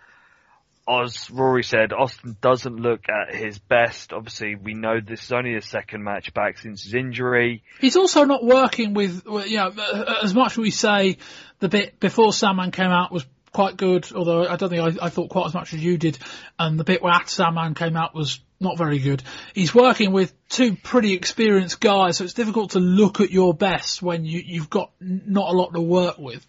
[0.88, 4.12] As Rory said, Austin doesn't look at his best.
[4.12, 7.64] Obviously, we know this is only his second match back since his injury.
[7.81, 11.16] He's also not working with, well, you know, uh, as much as we say
[11.59, 13.26] the bit before Sandman came out was
[13.57, 16.19] quite good, although I don't think I, I thought quite as much as you did,
[16.59, 19.23] and the bit where after Sandman came out was not very good.
[19.55, 24.03] He's working with two pretty experienced guys, so it's difficult to look at your best
[24.03, 26.47] when you, you've got not a lot to work with.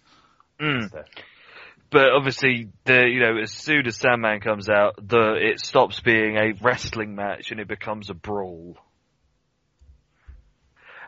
[0.60, 0.90] Mm.
[1.90, 6.36] But obviously, the you know, as soon as Sandman comes out, the it stops being
[6.36, 8.76] a wrestling match and it becomes a brawl.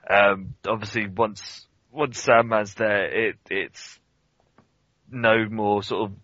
[0.08, 3.99] Um, obviously, once once Sandman's there, it it's
[5.10, 6.16] no more sort of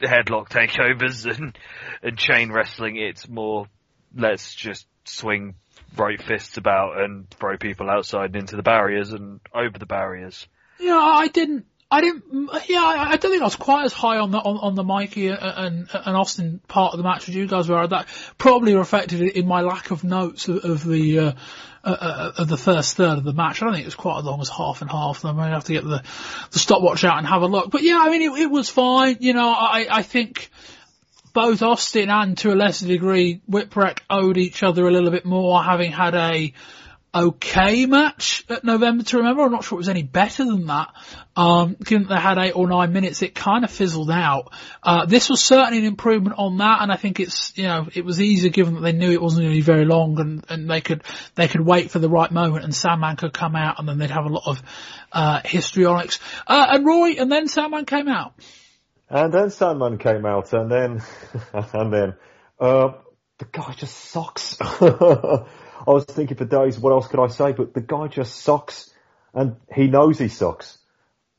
[0.00, 1.56] headlock takeovers and
[2.02, 2.96] and chain wrestling.
[2.96, 3.66] It's more
[4.14, 5.54] let's just swing
[5.96, 10.46] right fists about and throw people outside and into the barriers and over the barriers.
[10.78, 11.66] Yeah, I didn't.
[11.92, 12.24] I didn't.
[12.68, 15.26] Yeah, I, don't think I was quite as high on the on, on the Mikey
[15.26, 17.84] and, and Austin part of the match as you guys were.
[17.84, 18.06] That
[18.38, 21.32] probably reflected in my lack of notes of, of the uh,
[21.82, 23.60] uh, of the first third of the match.
[23.60, 25.24] I don't think it was quite as long as half and half.
[25.24, 26.04] I might have to get the
[26.52, 27.72] the stopwatch out and have a look.
[27.72, 29.16] But yeah, I mean, it, it was fine.
[29.18, 30.48] You know, I I think
[31.32, 35.60] both Austin and to a lesser degree Whipwreck owed each other a little bit more,
[35.62, 36.52] having had a
[37.14, 39.42] okay match at November to remember.
[39.42, 40.90] I'm not sure it was any better than that.
[41.36, 44.52] Um, given that they had eight or nine minutes, it kind of fizzled out.
[44.82, 48.04] Uh, this was certainly an improvement on that, and I think it's, you know, it
[48.04, 50.70] was easier given that they knew it wasn't going to be very long and, and
[50.70, 51.02] they could,
[51.34, 54.10] they could wait for the right moment and Sandman could come out and then they'd
[54.10, 54.62] have a lot of,
[55.12, 56.20] uh, histrionics.
[56.46, 58.34] Uh, and Roy, and then Sandman came out.
[59.08, 61.02] And then Sandman came out, and then,
[61.52, 62.14] and then,
[62.60, 62.92] uh,
[63.38, 64.56] the guy just sucks.
[65.86, 67.52] I was thinking for days, what else could I say?
[67.52, 68.92] But the guy just sucks,
[69.34, 70.78] and he knows he sucks.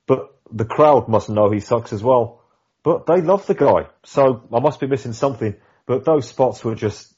[0.07, 2.43] But the crowd must know he sucks as well.
[2.83, 5.55] But they love the guy, so I must be missing something.
[5.85, 7.13] But those spots were just,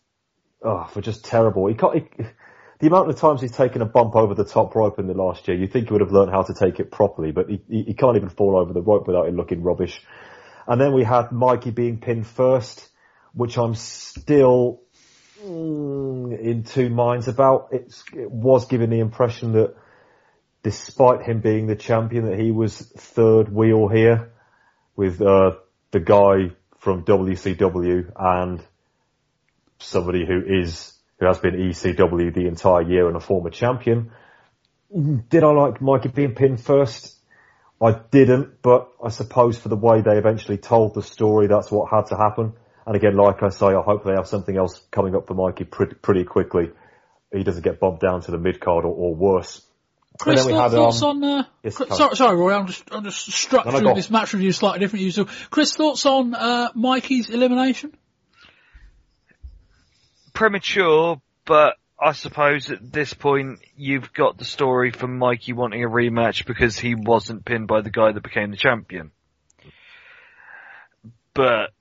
[0.64, 1.68] oh, were just terrible.
[1.68, 2.26] He can't, he,
[2.80, 5.48] the amount of times he's taken a bump over the top rope in the last
[5.48, 7.84] year, you think he would have learned how to take it properly, but he, he,
[7.84, 10.02] he can't even fall over the rope without it looking rubbish.
[10.68, 12.90] And then we had Mikey being pinned first,
[13.34, 14.83] which I'm still
[15.44, 17.70] in two minds about.
[17.72, 19.76] It's, it was giving the impression that
[20.64, 24.32] despite him being the champion, that he was third wheel here
[24.96, 25.52] with uh,
[25.92, 28.64] the guy from WCW and
[29.80, 34.12] somebody who is who has been ECW the entire year and a former champion.
[35.30, 37.18] Did I like Mikey being pinned first?
[37.82, 41.90] I didn't, but I suppose for the way they eventually told the story, that's what
[41.92, 42.54] had to happen.
[42.86, 45.64] And again, like I say, I hope they have something else coming up for Mikey
[45.66, 46.72] pretty, pretty quickly.
[47.32, 49.62] He doesn't get bumped down to the mid card or, or worse.
[50.20, 52.68] Chris, then we thoughts, had, thoughts um, on, uh, yes, Chris- sorry, sorry, Roy, I'm
[52.68, 53.96] just, I'm just No, no, structuring go.
[53.96, 55.14] this match review slightly different.
[55.14, 57.98] So, Chris, thoughts on, uh, Mikey's elimination?
[60.34, 65.88] premature, but I suppose at this point you've got the story from Mikey wanting a
[65.88, 69.12] rematch because he wasn't pinned by the guy that became the champion.
[71.34, 71.72] But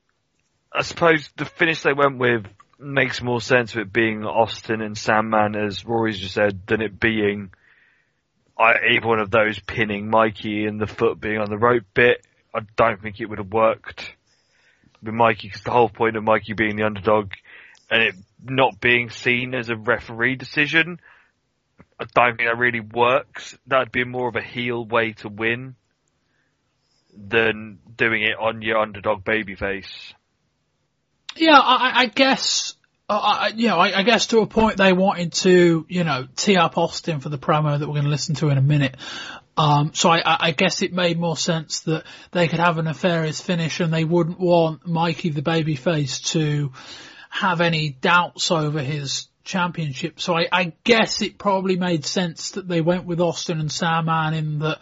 [0.75, 2.47] I suppose the finish they went with
[2.79, 6.99] makes more sense with it being Austin and Sandman, as Rory's just said, than it
[6.99, 7.51] being
[8.59, 12.27] either one of those pinning Mikey and the foot being on the rope bit.
[12.55, 14.15] I don't think it would have worked
[15.03, 17.33] with Mikey because the whole point of Mikey being the underdog
[17.91, 21.01] and it not being seen as a referee decision,
[22.01, 23.57] I don't think that really works.
[23.67, 25.77] That'd be more of a heel way to win
[27.17, 30.15] than doing it on your underdog babyface.
[31.37, 32.75] Yeah, I, I- guess,
[33.09, 36.57] I, you know, I, I guess to a point they wanted to, you know, tee
[36.57, 38.97] up Austin for the promo that we're going to listen to in a minute.
[39.57, 43.41] Um, so I, I guess it made more sense that they could have a nefarious
[43.41, 46.73] finish and they wouldn't want Mikey the babyface to
[47.29, 50.21] have any doubts over his championship.
[50.21, 54.35] So I, I guess it probably made sense that they went with Austin and Sandman
[54.35, 54.79] in that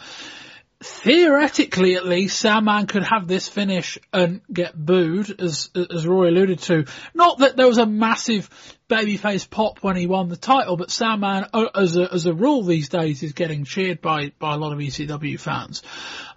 [0.82, 6.60] theoretically at least, Sandman could have this finish and get booed, as as Roy alluded
[6.60, 6.86] to.
[7.14, 8.48] Not that there was a massive
[8.88, 12.62] babyface pop when he won the title, but Sandman, uh, as a as a rule
[12.62, 15.82] these days, is getting cheered by by a lot of ECW fans.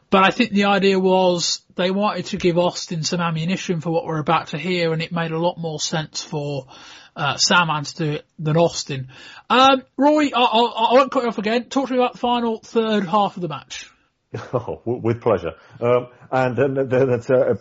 [0.09, 4.05] But I think the idea was they wanted to give Austin some ammunition for what
[4.05, 6.67] we're about to hear, and it made a lot more sense for
[7.15, 9.07] uh, to do it than Austin.
[9.49, 11.65] Um, Roy, I, I, I won't cut you off again.
[11.69, 13.89] Talk to me about the final third half of the match.
[14.53, 15.53] Oh, with pleasure.
[15.79, 17.55] Um, and then, it uh,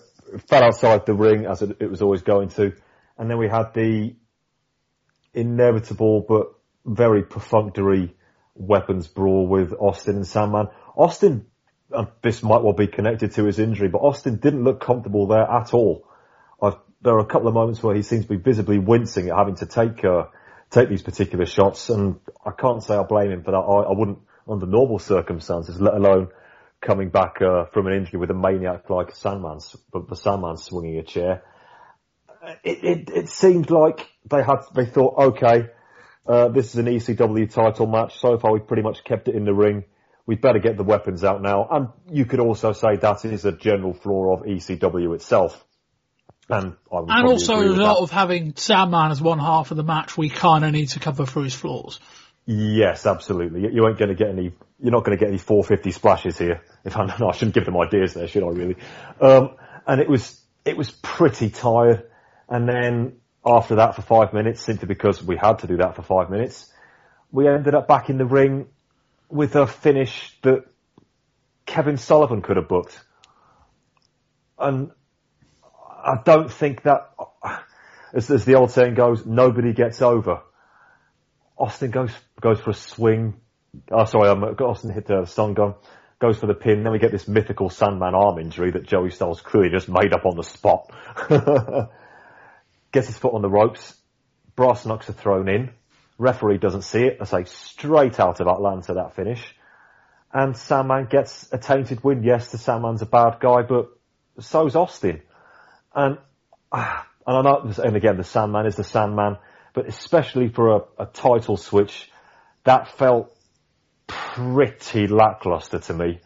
[0.48, 2.72] fell outside the ring as it, it, was always going to.
[3.18, 4.14] And then we had the
[5.34, 6.54] inevitable but
[6.84, 8.14] very perfunctory
[8.54, 10.68] weapons brawl with Austin and Sandman.
[10.96, 11.46] Austin,
[11.90, 15.50] and this might well be connected to his injury, but Austin didn't look comfortable there
[15.50, 16.06] at all.
[16.60, 19.36] I've, there are a couple of moments where he seems to be visibly wincing at
[19.36, 20.24] having to take, uh,
[20.70, 23.58] take these particular shots, and I can't say I blame him for that.
[23.58, 26.28] I, I wouldn't, under normal circumstances, let alone
[26.82, 29.60] coming back uh, from an injury with a maniac like Sandman,
[29.92, 31.42] but the Sandman swinging a chair.
[32.64, 35.68] It, it, it seemed like they had, they thought, okay,
[36.26, 38.18] uh, this is an ECW title match.
[38.18, 39.84] So far we've pretty much kept it in the ring.
[40.26, 41.68] We'd better get the weapons out now.
[41.70, 45.64] And you could also say that is a general flaw of ECW itself.
[46.48, 50.28] And, and also a result of having Sandman as one half of the match, we
[50.28, 52.00] kind of need to cover for his flaws.
[52.46, 53.60] Yes, absolutely.
[53.72, 54.52] You ain't going to get any.
[54.82, 56.62] You're not going to get any 450 splashes here.
[56.84, 58.48] If I, no, I shouldn't give them ideas there, should I?
[58.48, 58.76] Really?
[59.20, 62.04] Um, and it was it was pretty tired.
[62.48, 66.02] And then after that, for five minutes, simply because we had to do that for
[66.02, 66.70] five minutes,
[67.30, 68.66] we ended up back in the ring
[69.28, 70.64] with a finish that
[71.64, 73.00] Kevin Sullivan could have booked.
[74.58, 74.90] And
[75.64, 77.12] I don't think that,
[78.12, 80.42] as, as the old saying goes, nobody gets over.
[81.56, 83.40] Austin goes goes for a swing.
[83.90, 85.74] Oh, sorry, um, Austin hit the stun gun,
[86.18, 86.82] goes for the pin.
[86.82, 90.26] Then we get this mythical Sandman arm injury that Joey Styles clearly just made up
[90.26, 90.90] on the spot.
[92.92, 93.94] Gets his foot on the ropes.
[94.54, 95.70] Brass knucks are thrown in.
[96.18, 97.18] Referee doesn't see it.
[97.20, 99.42] I say straight out of Atlanta that finish.
[100.32, 102.22] And Sandman gets a tainted win.
[102.22, 103.88] Yes, the Sandman's a bad guy, but
[104.40, 105.22] so's Austin.
[105.94, 106.18] And,
[106.72, 109.38] and I know, and again, the Sandman is the Sandman
[109.74, 112.10] but especially for a, a title switch,
[112.64, 113.31] that felt
[114.06, 116.20] pretty lackluster to me.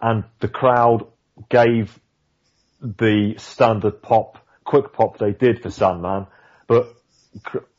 [0.00, 1.06] And the crowd
[1.48, 1.98] gave
[2.80, 6.26] the standard pop, quick pop they did for Sandman,
[6.66, 6.94] but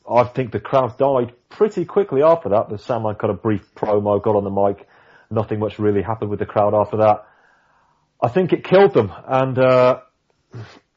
[0.08, 2.68] I think the crowd died pretty quickly after that.
[2.68, 4.86] The Sandman got a brief promo, got on the mic,
[5.30, 7.26] nothing much really happened with the crowd after that.
[8.22, 10.00] I think it killed them, and uh,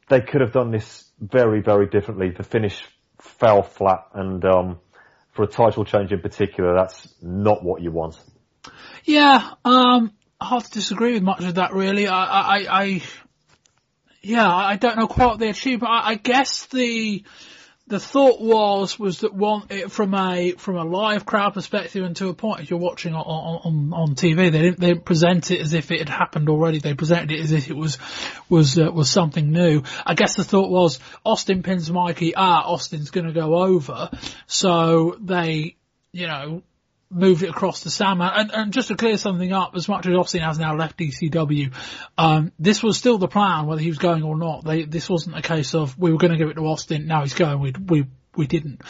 [0.09, 2.31] they could have done this very, very differently.
[2.31, 2.83] The finish
[3.21, 4.79] fell flat, and um,
[5.31, 8.19] for a title change in particular, that's not what you want.
[9.06, 11.73] Yeah, um, hard to disagree with much of that.
[11.73, 13.02] Really, I, I, I
[14.21, 17.23] yeah, I don't know quite what they achieved, but I, I guess the
[17.88, 22.15] the thought was was that one it, from a from a live crowd perspective and
[22.15, 25.52] to a point if you're watching on on, on TV they didn't they didn't present
[25.52, 26.80] it as if it had happened already.
[26.80, 27.97] They presented it as if it was
[28.47, 29.84] was uh, was something new.
[30.06, 34.10] I guess the thought was Austin pins Mikey ah Austin's going to go over.
[34.47, 35.76] So they
[36.13, 36.63] you know
[37.13, 38.32] moved it across to Sandman.
[38.34, 41.73] And, and just to clear something up, as much as Austin has now left ECW,
[42.17, 44.63] um, this was still the plan, whether he was going or not.
[44.63, 47.21] They, this wasn't a case of we were going to give it to Austin, now
[47.21, 48.82] he's going, we, we, we didn't.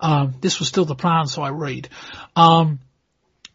[0.00, 1.88] Um, this was still the plan, so I read.
[2.36, 2.80] Um,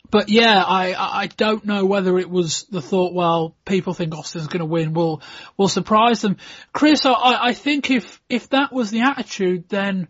[0.10, 4.48] but yeah, I, I don't know whether it was the thought, well, people think Austin's
[4.48, 5.22] going to win, we'll,
[5.58, 6.38] we'll surprise them.
[6.72, 10.08] Chris, I, I think if, if that was the attitude, then,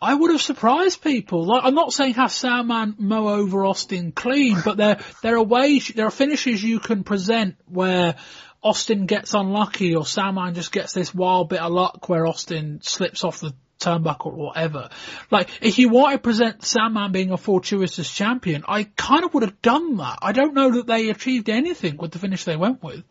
[0.00, 1.44] I would have surprised people.
[1.44, 5.88] Like, I'm not saying have Sandman mow over Austin clean, but there there are ways,
[5.88, 8.14] there are finishes you can present where
[8.62, 13.24] Austin gets unlucky or Sandman just gets this wild bit of luck where Austin slips
[13.24, 14.90] off the turnbuckle or whatever.
[15.30, 19.42] Like, if you want to present Sandman being a fortuitous champion, I kind of would
[19.42, 20.18] have done that.
[20.22, 23.04] I don't know that they achieved anything with the finish they went with.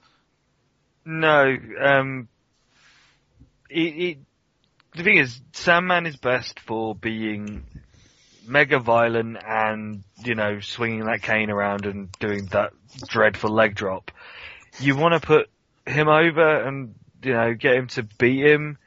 [1.06, 2.28] No, um,
[3.70, 4.18] it, it
[4.98, 7.64] the thing is, Sandman is best for being
[8.48, 12.72] mega violent and, you know, swinging that cane around and doing that
[13.08, 14.12] dreadful leg drop.
[14.80, 15.50] You want to put
[15.86, 18.78] him over and, you know, get him to beat him,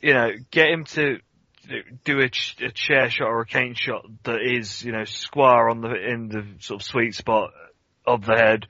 [0.00, 1.18] you know, get him to
[2.04, 2.24] do a,
[2.60, 6.28] a chair shot or a cane shot that is, you know, square on the, in
[6.28, 7.50] the sort of sweet spot
[8.06, 8.66] of the head.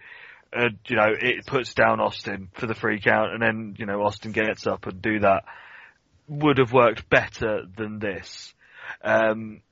[0.52, 4.02] And, you know, it puts down Austin for the free count and then, you know,
[4.02, 5.44] Austin gets up and do that
[6.28, 8.54] would have worked better than this.
[9.02, 9.62] Um,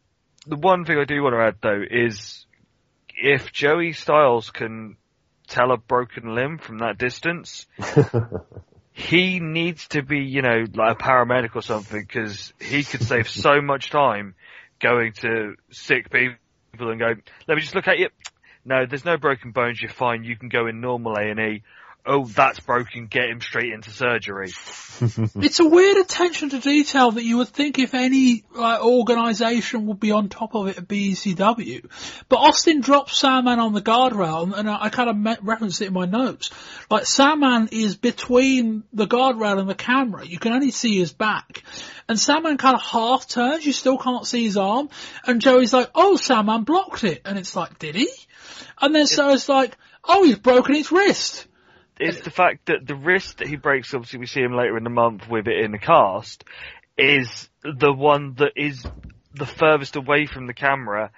[0.46, 2.46] the one thing I do want to add though is
[3.14, 4.96] if Joey Styles can
[5.50, 7.66] tell a broken limb from that distance.
[8.92, 13.28] he needs to be, you know, like a paramedic or something because he could save
[13.28, 14.34] so much time
[14.78, 16.38] going to sick people
[16.90, 17.14] and go,
[17.46, 18.08] let me just look at you.
[18.64, 19.80] No, there's no broken bones.
[19.80, 20.24] You're fine.
[20.24, 21.62] You can go in normal A&E
[22.06, 24.48] oh, that's broken, get him straight into surgery.
[25.00, 30.00] it's a weird attention to detail that you would think if any like, organisation would
[30.00, 31.90] be on top of it at BECW.
[32.28, 35.86] But Austin drops Sandman on the guardrail, and I, I kind of met, referenced it
[35.86, 36.50] in my notes.
[36.90, 40.26] Like, Sandman is between the guardrail and the camera.
[40.26, 41.62] You can only see his back.
[42.08, 44.88] And Sandman kind of half turns, you still can't see his arm.
[45.26, 47.22] And Joey's like, oh, Sandman blocked it.
[47.24, 48.08] And it's like, did he?
[48.80, 51.46] And then so it's like, oh, he's broken his wrist
[52.00, 54.84] is the fact that the wrist that he breaks, obviously we see him later in
[54.84, 56.44] the month with it in the cast,
[56.96, 58.84] is the one that is
[59.34, 61.10] the furthest away from the camera,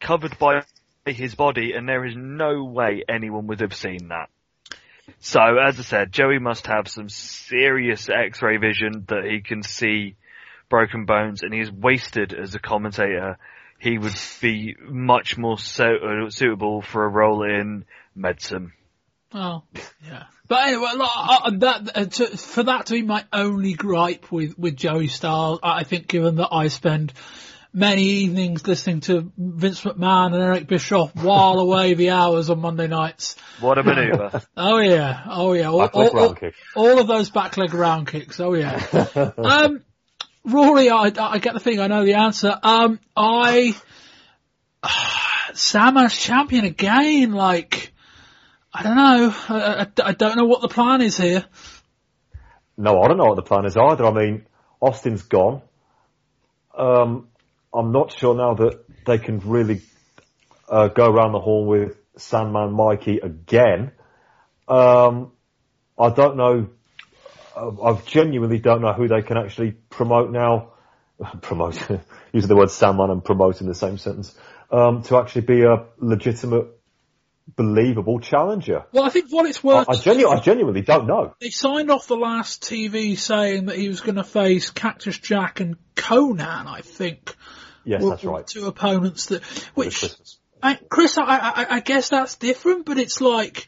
[0.00, 0.62] covered by
[1.06, 4.28] his body, and there is no way anyone would have seen that.
[5.20, 10.16] So, as I said, Joey must have some serious x-ray vision that he can see
[10.68, 13.38] broken bones, and he's wasted as a commentator.
[13.78, 18.72] He would be much more uh, suitable for a role in medicine.
[19.34, 19.64] Oh,
[20.06, 20.24] yeah.
[20.46, 24.76] But anyway, uh, that, uh, to, for that to be my only gripe with, with
[24.76, 27.12] Joey Styles, I think given that I spend
[27.72, 32.86] many evenings listening to Vince McMahon and Eric Bischoff while away the hours on Monday
[32.86, 33.34] nights.
[33.60, 34.42] What a maneuver.
[34.56, 35.70] oh yeah, oh yeah.
[35.70, 36.36] All, all, all,
[36.76, 38.80] all, of those back leg round kicks, oh yeah.
[39.38, 39.82] um,
[40.44, 42.56] Rory, I, I get the thing, I know the answer.
[42.62, 43.74] Um, I,
[44.82, 47.93] uh, champion again, like,
[48.76, 49.34] I don't know.
[49.48, 51.44] I, I, I, don't know what the plan is here.
[52.76, 54.04] No, I don't know what the plan is either.
[54.04, 54.46] I mean,
[54.80, 55.62] Austin's gone.
[56.76, 57.28] Um,
[57.72, 59.80] I'm not sure now that they can really
[60.68, 63.92] uh, go around the horn with Sandman Mikey again.
[64.66, 65.30] Um,
[65.96, 66.70] I don't know.
[67.56, 70.72] I genuinely don't know who they can actually promote now.
[71.42, 71.78] promote,
[72.32, 74.34] using the word Sandman and promote in the same sentence.
[74.72, 76.66] Um, to actually be a legitimate
[77.56, 78.84] believable challenger.
[78.92, 79.88] Well, I think what it's worth.
[79.88, 81.34] I, I, genu- I genuinely don't know.
[81.40, 85.60] They signed off the last TV saying that he was going to face Cactus Jack
[85.60, 86.66] and Konnan.
[86.66, 87.34] I think.
[87.84, 88.46] Yes, were, that's right.
[88.46, 90.04] Two opponents that, which,
[90.62, 93.66] I, Chris, I, I, I guess that's different, but it's like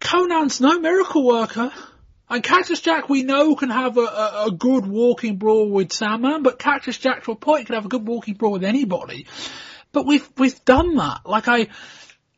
[0.00, 1.72] Konnan's no miracle worker.
[2.28, 6.42] And Cactus Jack, we know, can have a, a, a, good walking brawl with Sandman,
[6.42, 9.26] but Cactus Jack, to a point, can have a good walking brawl with anybody.
[9.92, 11.20] But we've we've done that.
[11.24, 11.68] Like I,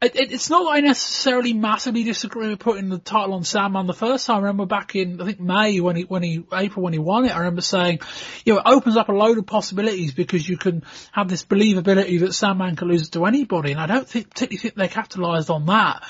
[0.00, 3.92] it, it's not that I necessarily massively disagree with putting the title on Sandman the
[3.92, 4.36] first time.
[4.36, 7.24] I remember back in, I think May when he, when he, April when he won
[7.24, 8.00] it, I remember saying,
[8.44, 12.20] you know, it opens up a load of possibilities because you can have this believability
[12.20, 13.72] that Sandman can lose to anybody.
[13.72, 16.04] And I don't think, particularly think they capitalised on that.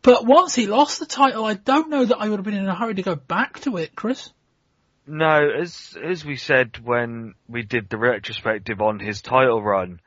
[0.00, 2.66] But once he lost the title, I don't know that I would have been in
[2.66, 4.30] a hurry to go back to it, Chris.
[5.06, 10.00] No, as, as we said when we did the retrospective on his title run,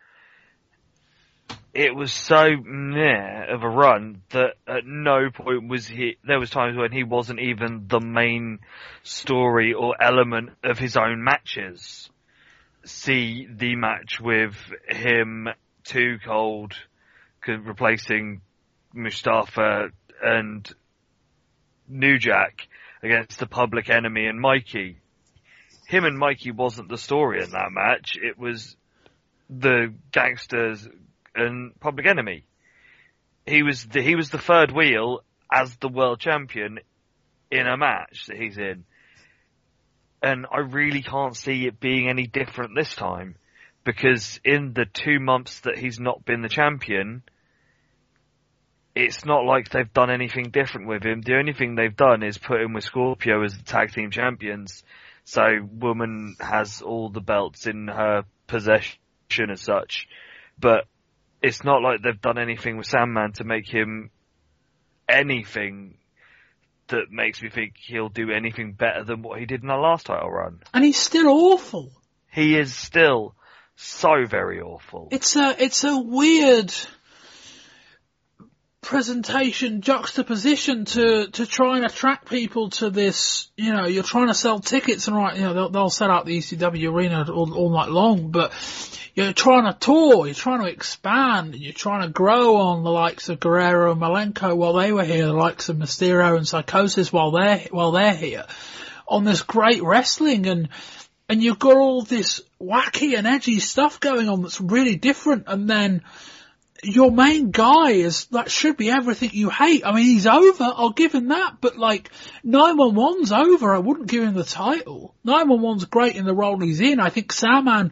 [1.73, 6.49] it was so meh of a run that at no point was he, there was
[6.49, 8.59] times when he wasn't even the main
[9.03, 12.09] story or element of his own matches.
[12.83, 14.55] See the match with
[14.89, 15.47] him,
[15.83, 16.73] Too Cold,
[17.47, 18.41] replacing
[18.93, 19.89] Mustafa
[20.21, 20.69] and
[21.87, 22.67] New Jack
[23.01, 24.97] against the Public Enemy and Mikey.
[25.87, 28.17] Him and Mikey wasn't the story in that match.
[28.21, 28.75] It was
[29.49, 30.87] the Gangstas
[31.35, 32.45] and Public Enemy.
[33.45, 36.79] He was the, he was the third wheel as the world champion
[37.49, 38.85] in a match that he's in.
[40.23, 43.35] And I really can't see it being any different this time
[43.83, 47.23] because in the two months that he's not been the champion,
[48.93, 51.21] it's not like they've done anything different with him.
[51.21, 54.83] The only thing they've done is put him with Scorpio as the tag team champions.
[55.23, 58.99] So woman has all the belts in her possession
[59.49, 60.07] as such.
[60.59, 60.85] But
[61.41, 64.11] it's not like they've done anything with Sandman to make him
[65.09, 65.97] anything
[66.87, 70.05] that makes me think he'll do anything better than what he did in the last
[70.05, 70.59] title run.
[70.73, 71.91] And he's still awful.
[72.31, 73.35] He is still
[73.75, 75.07] so very awful.
[75.11, 76.73] It's a it's a weird
[78.81, 83.49] presentation juxtaposition to to try and attract people to this.
[83.55, 86.25] You know, you're trying to sell tickets and right, you know, they'll, they'll set out
[86.25, 88.51] the ECW arena all, all night long, but
[89.13, 93.29] you're trying to tour, you're trying to expand, you're trying to grow on the likes
[93.29, 97.31] of Guerrero and Malenko while they were here, the likes of Mysterio and Psychosis while
[97.31, 98.45] they're while they're here,
[99.07, 100.69] on this great wrestling and
[101.29, 105.69] and you've got all this wacky and edgy stuff going on that's really different, and
[105.69, 106.03] then
[106.83, 109.85] your main guy is that should be everything you hate.
[109.85, 110.63] I mean, he's over.
[110.63, 111.57] I'll give him that.
[111.61, 112.09] But like,
[112.45, 113.75] 911's over.
[113.75, 115.13] I wouldn't give him the title.
[115.25, 116.99] 911's great in the role he's in.
[116.99, 117.91] I think Sandman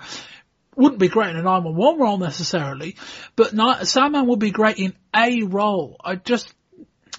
[0.75, 2.95] wouldn't be great in a 911 role necessarily,
[3.35, 3.51] but
[3.85, 5.97] Sandman would be great in a role.
[6.03, 6.53] I just,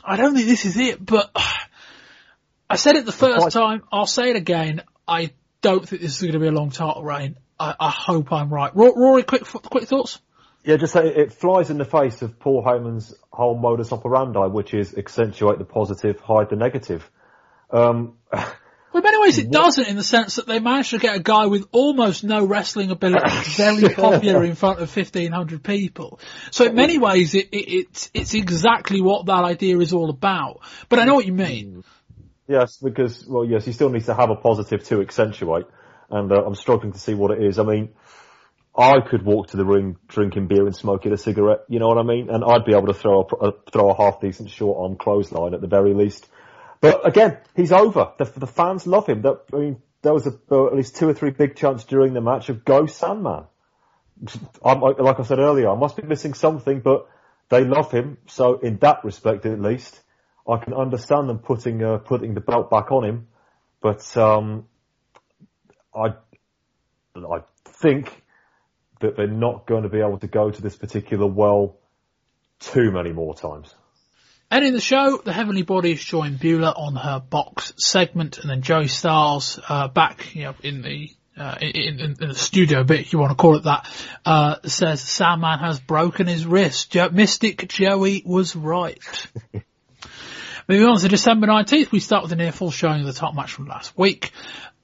[0.02, 1.30] I don't think this is it, but
[2.70, 3.82] I said it the first time.
[3.92, 4.82] I'll say it again.
[5.06, 7.36] I don't think this is going to be a long title reign.
[7.58, 8.74] I, I hope I'm right.
[8.74, 10.20] Ro- Rory, quick, quick thoughts?
[10.62, 14.74] Yeah, just say it flies in the face of Paul Heyman's whole modus operandi, which
[14.74, 17.08] is accentuate the positive, hide the negative.
[17.70, 18.18] Um,
[18.92, 21.20] Well, in many ways it doesn't in the sense that they managed to get a
[21.20, 26.18] guy with almost no wrestling ability very popular in front of 1500 people.
[26.50, 30.61] So in many ways it, it, it's, it's exactly what that idea is all about.
[30.88, 31.84] But I know what you mean.
[32.48, 35.66] yes, because, well, yes, he still needs to have a positive to accentuate,
[36.11, 37.58] and uh, I'm struggling to see what it is.
[37.61, 37.90] I mean,
[38.80, 41.98] I could walk to the ring drinking beer and smoking a cigarette, you know what
[41.98, 42.30] I mean?
[42.30, 45.52] And I'd be able to throw a, a throw a half decent short arm clothesline
[45.52, 46.26] at the very least.
[46.80, 48.12] But again, he's over.
[48.16, 49.20] The, the fans love him.
[49.22, 52.22] That, I mean, there was a, at least two or three big chants during the
[52.22, 53.44] match of Go Sandman.
[54.64, 57.06] I'm, like I said earlier, I must be missing something, but
[57.50, 58.16] they love him.
[58.28, 60.00] So in that respect, at least,
[60.48, 63.28] I can understand them putting uh, putting the belt back on him.
[63.82, 64.66] But um,
[65.94, 66.14] I
[67.14, 68.22] I think
[69.01, 71.76] that they're not going to be able to go to this particular well
[72.59, 73.74] too many more times.
[74.51, 78.62] And in the show, the Heavenly Bodies join Beulah on her box segment, and then
[78.62, 83.01] Joey Styles uh, back, you know, in the uh, in, in, in, the studio bit,
[83.01, 83.86] if you want to call it that,
[84.26, 86.90] uh, says Sandman has broken his wrist.
[86.90, 88.98] Jo- Mystic Joey was right.
[90.68, 93.34] Moving on to December 19th, we start with a near full showing of the top
[93.34, 94.32] match from last week.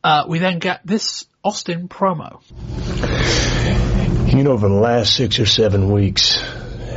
[0.03, 2.41] Uh, we then get this Austin promo.
[4.37, 6.39] You know, for the last six or seven weeks,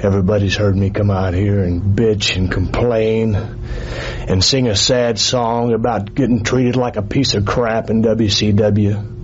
[0.02, 5.74] Everybody's heard me come out here and bitch and complain and sing a sad song
[5.74, 9.18] about getting treated like a piece of crap in WCW.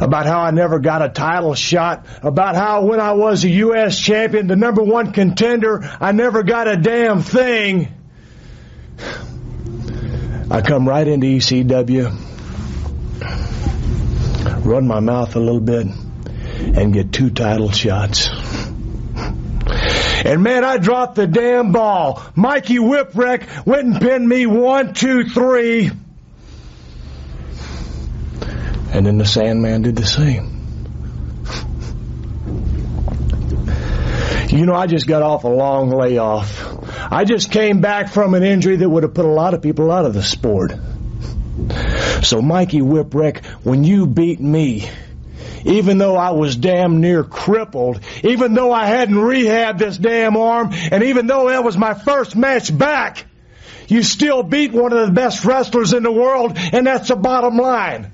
[0.00, 2.06] About how I never got a title shot.
[2.22, 3.98] About how when I was a U.S.
[3.98, 7.88] champion, the number one contender, I never got a damn thing.
[10.50, 12.16] I come right into ECW,
[14.68, 18.28] run my mouth a little bit, and get two title shots.
[20.24, 22.22] And man, I dropped the damn ball.
[22.34, 25.90] Mikey Whipwreck went and pinned me one, two, three.
[28.90, 30.56] And then the Sandman did the same.
[34.50, 36.66] You know, I just got off a long layoff.
[37.12, 39.92] I just came back from an injury that would have put a lot of people
[39.92, 40.72] out of the sport.
[42.22, 44.88] So Mikey Whipwreck, when you beat me,
[45.64, 50.70] even though I was damn near crippled, even though I hadn't rehabbed this damn arm,
[50.72, 53.26] and even though that was my first match back,
[53.88, 57.56] you still beat one of the best wrestlers in the world, and that's the bottom
[57.56, 58.12] line.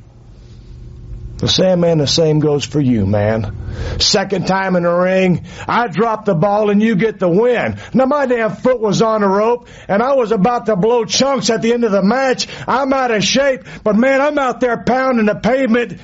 [1.36, 3.98] The same man, the same goes for you, man.
[3.98, 7.78] Second time in the ring, I drop the ball and you get the win.
[7.92, 11.50] Now my damn foot was on the rope and I was about to blow chunks
[11.50, 12.46] at the end of the match.
[12.66, 16.00] I'm out of shape, but man, I'm out there pounding the pavement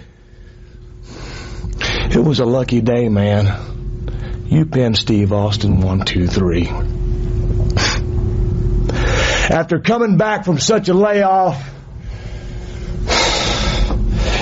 [2.12, 4.46] it was a lucky day, man.
[4.46, 6.68] You pinned Steve Austin one, two, three.
[9.48, 11.64] After coming back from such a layoff,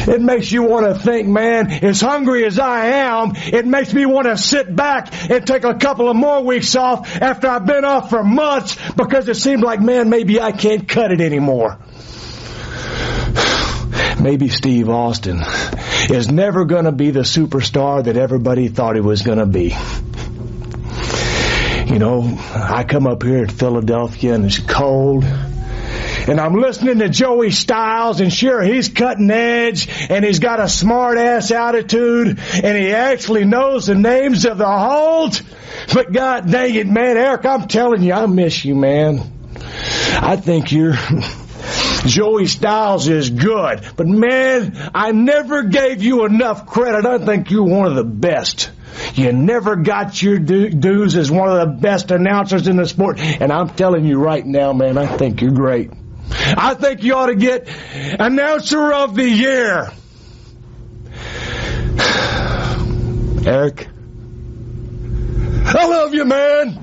[0.08, 4.06] it makes you want to think, man, as hungry as I am, it makes me
[4.06, 7.84] want to sit back and take a couple of more weeks off after I've been
[7.84, 11.78] off for months because it seems like, man, maybe I can't cut it anymore.
[14.20, 15.42] Maybe Steve Austin
[16.10, 19.76] is never going to be the superstar that everybody thought he was going to be.
[21.92, 25.24] You know, I come up here at Philadelphia and it's cold.
[26.28, 30.68] And I'm listening to Joey Styles and sure he's cutting edge and he's got a
[30.68, 35.42] smart ass attitude and he actually knows the names of the holds.
[35.94, 39.20] But god dang it, man, Eric, I'm telling you, I miss you, man.
[40.20, 40.92] I think you're
[42.04, 47.06] Joey Styles is good, but man, I never gave you enough credit.
[47.06, 48.70] I think you're one of the best.
[49.14, 53.50] You never got your dues as one of the best announcers in the sport, and
[53.50, 55.90] I'm telling you right now, man, I think you're great.
[56.30, 57.68] I think you ought to get
[58.18, 59.90] announcer of the year.
[63.46, 63.88] Eric,
[65.64, 66.82] I love you, man.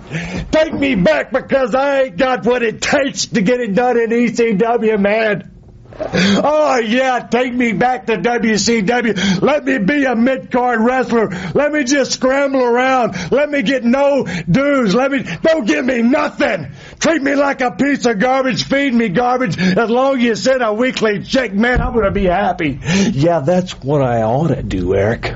[0.51, 4.09] Take me back because I ain't got what it takes to get it done in
[4.09, 5.54] ECW, man.
[5.97, 9.41] Oh yeah, take me back to WCW.
[9.41, 11.29] Let me be a mid-card wrestler.
[11.53, 13.31] Let me just scramble around.
[13.31, 14.93] Let me get no dues.
[14.93, 16.71] Let me, don't give me nothing.
[16.99, 18.65] Treat me like a piece of garbage.
[18.65, 19.57] Feed me garbage.
[19.57, 22.79] As long as you send a weekly check, man, I'm gonna be happy.
[23.11, 25.21] Yeah, that's what I ought to do, Eric.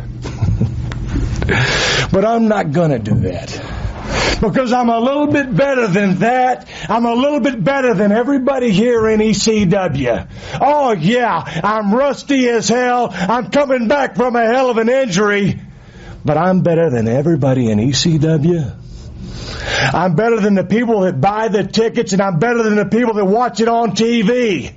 [2.12, 3.79] but I'm not gonna do that
[4.42, 6.68] because I'm a little bit better than that.
[6.90, 10.28] I'm a little bit better than everybody here in ECW.
[10.62, 13.10] Oh yeah, I'm rusty as hell.
[13.12, 15.60] I'm coming back from a hell of an injury,
[16.24, 18.76] but I'm better than everybody in ECW.
[19.94, 23.14] I'm better than the people that buy the tickets and I'm better than the people
[23.16, 24.74] that watch it on TV.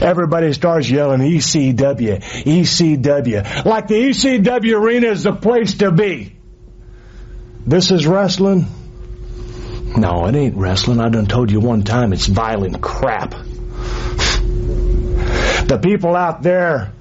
[0.00, 3.64] Everybody starts yelling ECW, ECW.
[3.64, 6.33] Like the ECW arena is the place to be.
[7.66, 8.66] This is wrestling?
[9.96, 11.00] No, it ain't wrestling.
[11.00, 13.30] I done told you one time it's violent crap.
[15.66, 16.92] The people out there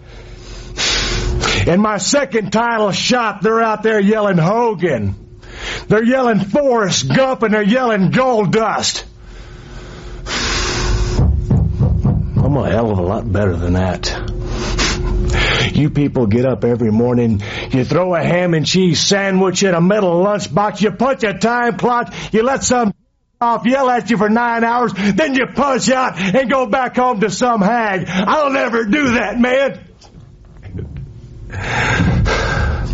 [1.67, 5.15] in my second title shot, they're out there yelling Hogan.
[5.87, 9.05] They're yelling Forrest Gump and they're yelling Gold Dust.
[12.37, 14.32] I'm a hell of a lot better than that.
[15.73, 19.81] You people get up every morning, you throw a ham and cheese sandwich in a
[19.81, 22.93] metal lunchbox, you punch a time clock, you let some
[23.41, 27.19] off yell at you for nine hours, then you punch out and go back home
[27.19, 28.05] to some hag.
[28.07, 29.79] I'll never do that, man.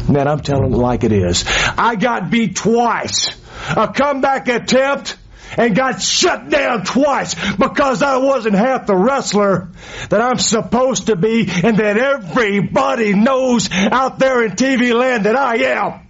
[0.10, 1.46] Man, I'm telling it like it is.
[1.78, 3.38] I got beat twice.
[3.76, 5.18] A comeback attempt
[5.58, 9.70] and got shut down twice because I wasn't half the wrestler
[10.10, 15.36] that I'm supposed to be and that everybody knows out there in TV land that
[15.36, 16.06] I am.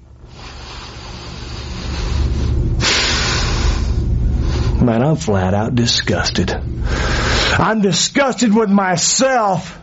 [4.85, 6.51] Man, I'm flat out disgusted.
[6.51, 9.77] I'm disgusted with myself.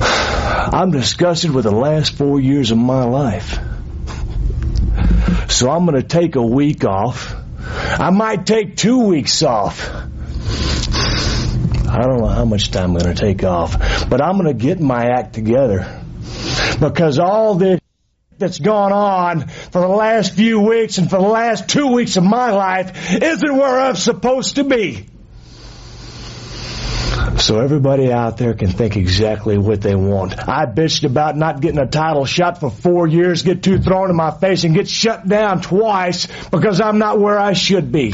[0.00, 3.58] I'm disgusted with the last four years of my life.
[5.48, 7.34] So I'm going to take a week off.
[7.58, 9.90] I might take two weeks off.
[11.88, 14.54] I don't know how much time I'm going to take off, but I'm going to
[14.54, 16.02] get my act together.
[16.78, 17.80] Because all this
[18.38, 22.24] that's gone on for the last few weeks and for the last two weeks of
[22.24, 25.06] my life isn't where I'm supposed to be.
[27.38, 30.48] So everybody out there can think exactly what they want.
[30.48, 34.16] I bitched about not getting a title shot for four years, get two thrown in
[34.16, 38.12] my face, and get shut down twice because I'm not where I should be.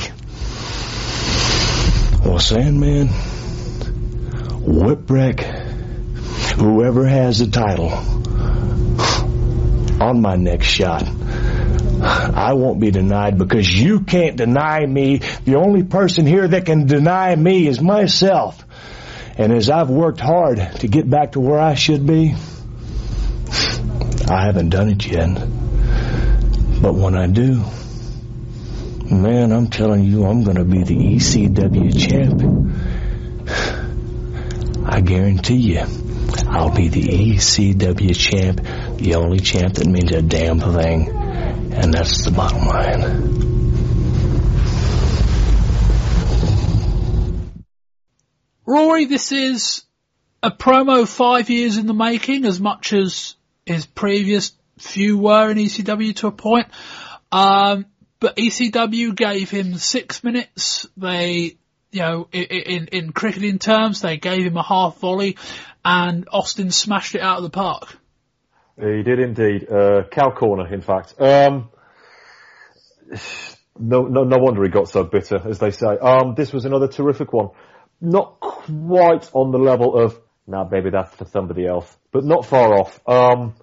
[2.22, 3.09] Well, Sandman,
[4.66, 5.41] Whipwreck,
[6.57, 7.93] whoever has the title,
[10.03, 11.03] on my next shot.
[12.03, 15.18] I won't be denied because you can't deny me.
[15.45, 18.62] The only person here that can deny me is myself.
[19.37, 22.35] And as I've worked hard to get back to where I should be,
[24.28, 25.35] I haven't done it yet.
[26.80, 27.64] But when I do,
[29.11, 32.43] man, I'm telling you, I'm going to be the ECW champ.
[34.87, 35.82] I guarantee you,
[36.47, 38.61] I'll be the ECW champ,
[38.99, 41.09] the only champ that means a damn thing.
[41.09, 43.54] And that's the bottom line.
[48.67, 49.85] Rory, this is
[50.43, 53.35] a promo five years in the making, as much as
[53.67, 56.69] his previous few were in ECW to a point.
[57.31, 57.87] Um,
[58.21, 60.89] but ECW gave him six minutes.
[60.97, 61.59] They,
[61.91, 65.37] you know, in, in, in cricketing terms, they gave him a half volley,
[65.85, 67.99] and Austin smashed it out of the park.
[68.81, 69.71] He did indeed.
[69.71, 71.15] Uh, cow corner, in fact.
[71.21, 71.69] Um,
[73.79, 75.99] no, no, no wonder he got so bitter, as they say.
[75.99, 77.51] Um, this was another terrific one
[78.01, 82.75] not quite on the level of, nah, maybe that's for somebody else, but not far
[82.75, 83.01] off.
[83.09, 83.55] Um,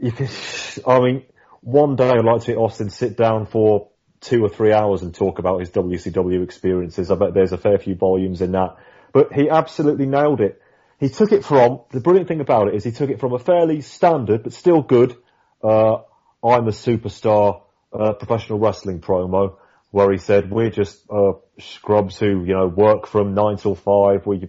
[0.00, 0.28] can,
[0.86, 1.22] I mean,
[1.60, 3.88] one day I'd like to see Austin sit down for
[4.20, 7.10] two or three hours and talk about his WCW experiences.
[7.10, 8.76] I bet there's a fair few volumes in that.
[9.12, 10.60] But he absolutely nailed it.
[10.98, 13.38] He took it from, the brilliant thing about it is he took it from a
[13.38, 15.16] fairly standard, but still good,
[15.62, 15.98] uh,
[16.42, 19.56] I'm a superstar, uh, professional wrestling promo
[19.94, 24.26] where he said, we're just, uh, scrubs who, you know, work from nine till five.
[24.26, 24.48] We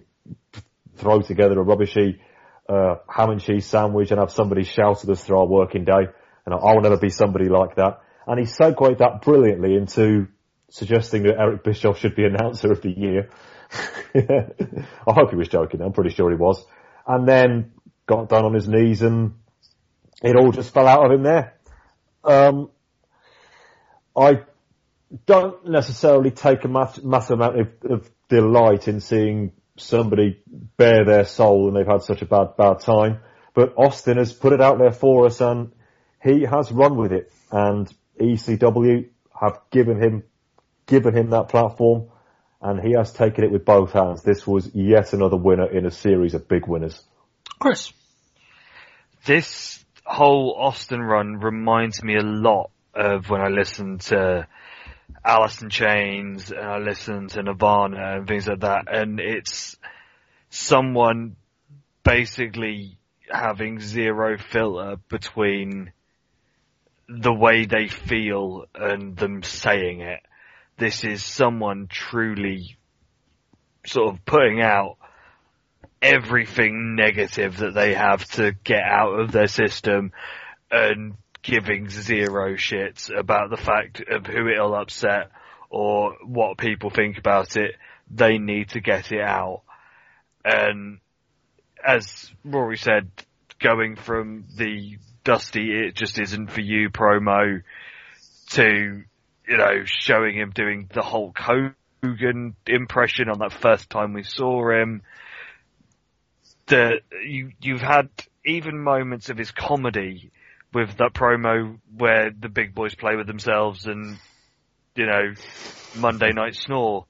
[0.96, 2.18] throw together a rubbishy,
[2.68, 6.08] uh, ham and cheese sandwich and have somebody shout at us through our working day.
[6.46, 8.00] And I, will never be somebody like that.
[8.26, 10.26] And he segued that brilliantly into
[10.68, 13.30] suggesting that Eric Bischoff should be announcer of the year.
[14.16, 15.80] I hope he was joking.
[15.80, 16.66] I'm pretty sure he was.
[17.06, 17.70] And then
[18.06, 19.34] got down on his knees and
[20.24, 21.54] it all just fell out of him there.
[22.24, 22.70] Um,
[24.16, 24.40] I
[25.26, 30.40] don't necessarily take a mass, massive amount of, of delight in seeing somebody
[30.76, 33.20] bare their soul and they've had such a bad, bad time.
[33.54, 35.72] But Austin has put it out there for us and
[36.22, 39.08] he has run with it and ECW
[39.40, 40.24] have given him,
[40.86, 42.08] given him that platform
[42.60, 44.22] and he has taken it with both hands.
[44.22, 47.00] This was yet another winner in a series of big winners.
[47.58, 47.92] Chris.
[49.24, 54.46] This whole Austin run reminds me a lot of when I listened to
[55.26, 58.84] Alice in Chains uh, and I listened to Nirvana and things like that.
[58.92, 59.76] And it's
[60.50, 61.36] someone
[62.04, 62.96] basically
[63.28, 65.92] having zero filter between
[67.08, 70.20] the way they feel and them saying it.
[70.78, 72.76] This is someone truly
[73.84, 74.96] sort of putting out
[76.00, 80.12] everything negative that they have to get out of their system
[80.70, 81.14] and
[81.46, 85.30] giving zero shits about the fact of who it'll upset
[85.70, 87.76] or what people think about it.
[88.10, 89.62] They need to get it out.
[90.44, 90.98] And
[91.86, 93.10] as Rory said,
[93.60, 97.62] going from the dusty it just isn't for you promo
[98.50, 99.02] to,
[99.48, 104.70] you know, showing him doing the Hulk Hogan impression on that first time we saw
[104.70, 105.02] him.
[106.66, 108.08] The, you, you've had
[108.44, 110.32] even moments of his comedy
[110.72, 114.18] with that promo where the big boys play with themselves and,
[114.94, 115.34] you know,
[115.96, 117.06] Monday Night Snore.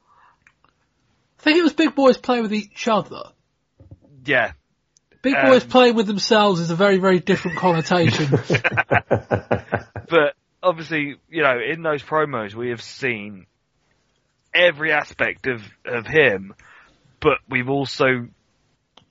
[1.39, 3.23] I think it was big boys play with each other.
[4.25, 4.53] Yeah.
[5.23, 8.29] Big Um, boys play with themselves is a very, very different connotation.
[10.09, 13.47] But obviously, you know, in those promos we have seen
[14.55, 16.55] every aspect of, of him,
[17.21, 18.29] but we've also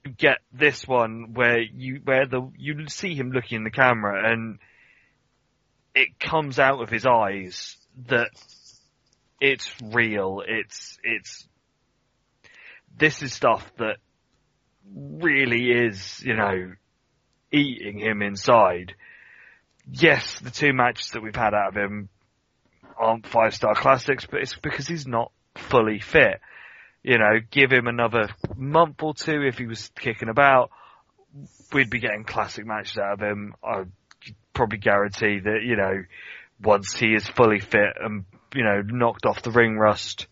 [0.06, 4.58] get this one where you, where the, you see him looking in the camera and
[5.94, 7.76] it comes out of his eyes
[8.08, 8.30] that
[9.40, 11.46] it's real, it's, it's,
[12.96, 13.96] this is stuff that
[14.94, 16.72] really is, you know,
[17.52, 18.94] eating him inside.
[19.90, 22.08] Yes, the two matches that we've had out of him
[22.98, 26.40] aren't five star classics, but it's because he's not fully fit.
[27.06, 30.72] You know, give him another month or two if he was kicking about,
[31.72, 33.54] we'd be getting classic matches out of him.
[33.62, 33.92] I'd
[34.52, 36.02] probably guarantee that, you know,
[36.60, 38.24] once he is fully fit and,
[38.56, 40.26] you know, knocked off the ring rust,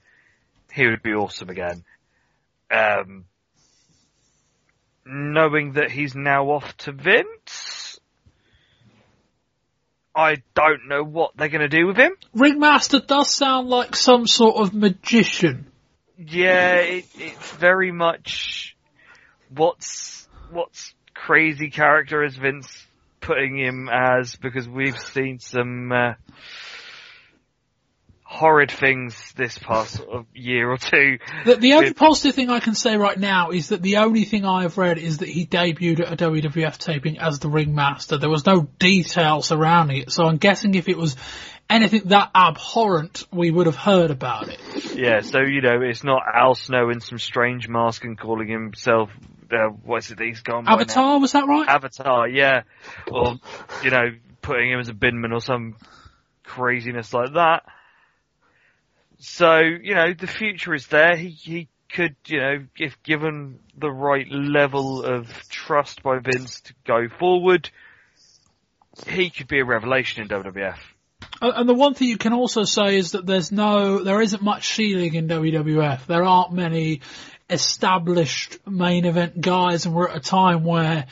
[0.73, 1.85] he would be awesome again.
[2.73, 3.27] Um,
[5.07, 8.01] knowing that he's now off to Vince,
[10.13, 12.17] I don't know what they're going to do with him.
[12.35, 15.71] Ringmaster does sound like some sort of magician.
[16.19, 18.77] Yeah, it, it's very much
[19.49, 22.69] what's what's crazy character is Vince
[23.21, 26.13] putting him as because we've seen some uh,
[28.23, 31.19] horrid things this past sort of year or two.
[31.45, 34.25] The, the only With- positive thing I can say right now is that the only
[34.25, 38.19] thing I have read is that he debuted at a WWF taping as the ringmaster.
[38.19, 41.17] There was no detail surrounding it, so I'm guessing if it was
[41.71, 44.61] anything that abhorrent, we would have heard about it.
[44.95, 49.11] Yeah, so you know it's not Al Snow in some strange mask and calling himself
[49.51, 50.69] uh, what's it he's gone?
[50.69, 51.69] Avatar, was that right?
[51.69, 52.63] Avatar, yeah,
[53.11, 53.37] or
[53.83, 54.11] you know
[54.43, 55.77] putting him as a binman or some
[56.43, 57.65] craziness like that.
[59.19, 61.17] So you know the future is there.
[61.17, 66.75] He he could you know if given the right level of trust by Vince to
[66.87, 67.71] go forward,
[69.07, 70.79] he could be a revelation in WWF.
[71.41, 74.43] Uh, And the one thing you can also say is that there's no, there isn't
[74.43, 76.07] much ceiling in WWF.
[76.07, 77.01] There aren't many
[77.51, 81.07] established main event guys and we're at a time where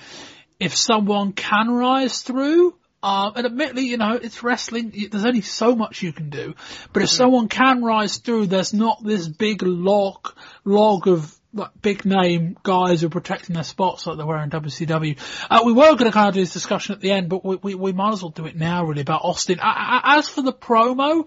[0.58, 5.74] if someone can rise through, um, and admittedly, you know, it's wrestling, there's only so
[5.74, 6.54] much you can do,
[6.92, 10.32] but if someone can rise through, there's not this big log,
[10.64, 14.50] log of like big name guys who are protecting their spots like they were in
[14.50, 15.18] WCW.
[15.50, 17.57] Uh, we were going to kind of do this discussion at the end, but we,
[17.57, 19.59] we, we might as well do it now really about Austin.
[19.59, 21.26] A- a- As for the promo,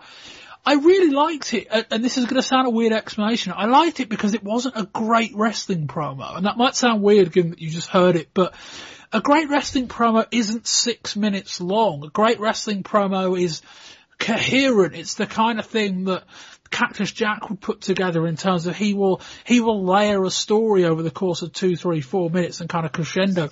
[0.66, 3.54] I really liked it, and this is going to sound a weird explanation.
[3.56, 7.32] I liked it because it wasn't a great wrestling promo, and that might sound weird
[7.32, 8.56] given that you just heard it, but
[9.14, 12.04] a great wrestling promo isn't six minutes long.
[12.04, 13.62] A great wrestling promo is
[14.18, 14.96] coherent.
[14.96, 16.24] It's the kind of thing that
[16.72, 20.86] Cactus Jack would put together in terms of he will he will layer a story
[20.86, 23.50] over the course of two, three, four minutes and kind of crescendo.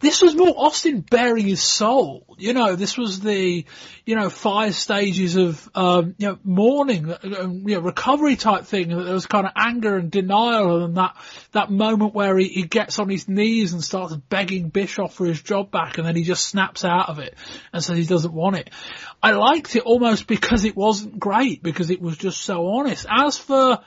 [0.00, 2.34] This was more Austin bearing his soul.
[2.38, 3.64] You know, this was the
[4.04, 8.64] you know five stages of um, you know mourning, uh, um, you know recovery type
[8.64, 8.88] thing.
[8.88, 11.16] That there was kind of anger and denial, and that
[11.52, 15.40] that moment where he, he gets on his knees and starts begging Bischoff for his
[15.40, 17.34] job back, and then he just snaps out of it
[17.72, 18.70] and says he doesn't want it.
[19.22, 23.06] I liked it almost because it wasn't great because it was just so honest.
[23.10, 23.78] As for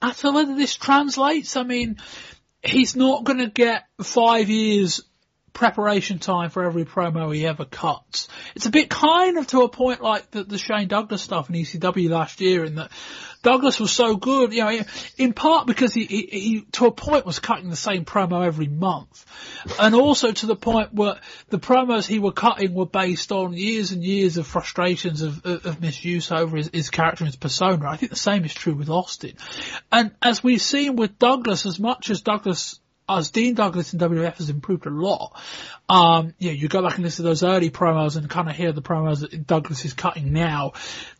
[0.00, 1.98] as to whether this translates, I mean,
[2.62, 5.02] he's not going to get five years
[5.52, 8.28] preparation time for every promo he ever cuts.
[8.54, 11.56] It's a bit kind of to a point like the, the Shane Douglas stuff in
[11.56, 12.90] ECW last year in that
[13.42, 14.80] Douglas was so good, you know,
[15.18, 18.68] in part because he, he, he, to a point was cutting the same promo every
[18.68, 19.26] month.
[19.80, 21.16] And also to the point where
[21.48, 25.66] the promos he were cutting were based on years and years of frustrations of, of,
[25.66, 27.88] of misuse over his, his character and his persona.
[27.88, 29.34] I think the same is true with Austin.
[29.90, 34.36] And as we've seen with Douglas, as much as Douglas as Dean Douglas in WF
[34.36, 35.40] has improved a lot.
[35.88, 38.72] Um, yeah, you go back and listen to those early promos and kind of hear
[38.72, 40.72] the promos that Douglas is cutting now.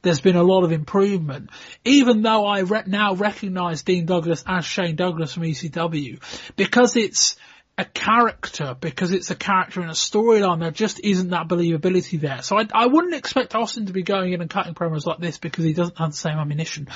[0.02, 1.50] There's been a lot of improvement.
[1.84, 6.20] Even though I re- now recognise Dean Douglas as Shane Douglas from ECW,
[6.56, 7.36] because it's
[7.78, 12.42] a character, because it's a character in a storyline, there just isn't that believability there.
[12.42, 15.38] So I, I wouldn't expect Austin to be going in and cutting promos like this
[15.38, 16.88] because he doesn't have the same ammunition.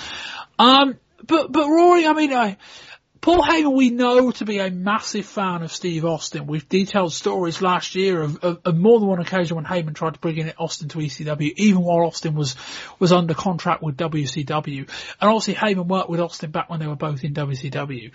[0.59, 2.59] Um, but, but Rory, I mean, I,
[3.21, 6.47] Paul Heyman we know to be a massive fan of Steve Austin.
[6.47, 10.15] We've detailed stories last year of, of, of, more than one occasion when Heyman tried
[10.15, 12.57] to bring in Austin to ECW, even while Austin was,
[12.99, 14.79] was under contract with WCW.
[14.79, 14.89] And
[15.21, 18.13] obviously Heyman worked with Austin back when they were both in WCW.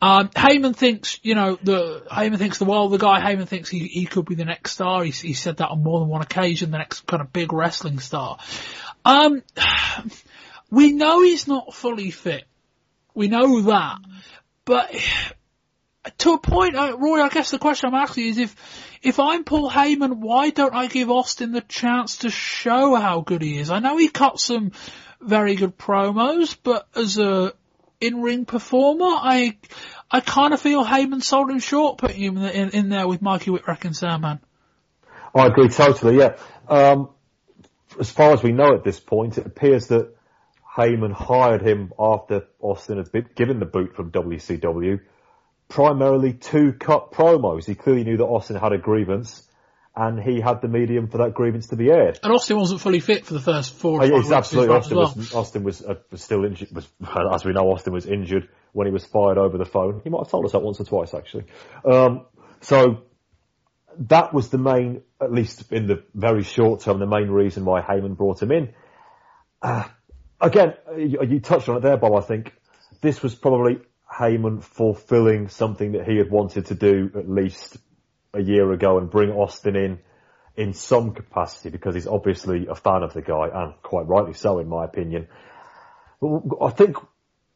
[0.00, 3.80] Um, Heyman thinks, you know, the, Heyman thinks the world, the guy Heyman thinks he,
[3.86, 5.02] he could be the next star.
[5.04, 7.98] He, he said that on more than one occasion, the next kind of big wrestling
[7.98, 8.38] star.
[9.04, 9.42] Um,
[10.70, 12.44] we know he's not fully fit.
[13.14, 13.98] We know that.
[14.64, 14.94] But
[16.18, 18.56] to a point, Roy, I guess the question I'm asking is if,
[19.02, 23.42] if I'm Paul Heyman, why don't I give Austin the chance to show how good
[23.42, 23.70] he is?
[23.70, 24.72] I know he cut some
[25.20, 27.54] very good promos, but as a
[28.00, 29.58] in-ring performer, I,
[30.10, 33.22] I kind of feel Heyman sold him short putting him in, in, in there with
[33.22, 34.40] Mikey Whipwreck and Sandman.
[35.34, 36.36] I agree totally, yeah.
[36.68, 37.10] Um,
[37.98, 40.14] as far as we know at this point, it appears that
[40.76, 45.00] Heyman hired him after Austin had been given the boot from WCW,
[45.68, 47.66] primarily to cut promos.
[47.66, 49.46] He clearly knew that Austin had a grievance,
[49.94, 52.18] and he had the medium for that grievance to be aired.
[52.22, 54.02] And Austin wasn't fully fit for the first four.
[54.02, 54.74] Oh, yeah, absolutely.
[54.74, 55.12] Austin, well.
[55.14, 56.70] was, Austin was, uh, was still injured.
[56.72, 56.88] Was,
[57.32, 60.00] as we know, Austin was injured when he was fired over the phone.
[60.02, 61.44] He might have told us that once or twice, actually.
[61.84, 62.24] Um,
[62.62, 63.02] so
[63.98, 67.82] that was the main, at least in the very short term, the main reason why
[67.82, 68.72] Heyman brought him in.
[69.60, 69.84] Uh,
[70.42, 72.14] again, you touched on it there, Bob.
[72.14, 72.52] I think
[73.00, 73.80] this was probably
[74.12, 77.78] Heyman fulfilling something that he had wanted to do at least
[78.34, 79.98] a year ago and bring Austin in
[80.54, 84.58] in some capacity because he's obviously a fan of the guy and quite rightly so
[84.58, 85.26] in my opinion.
[86.60, 86.96] I think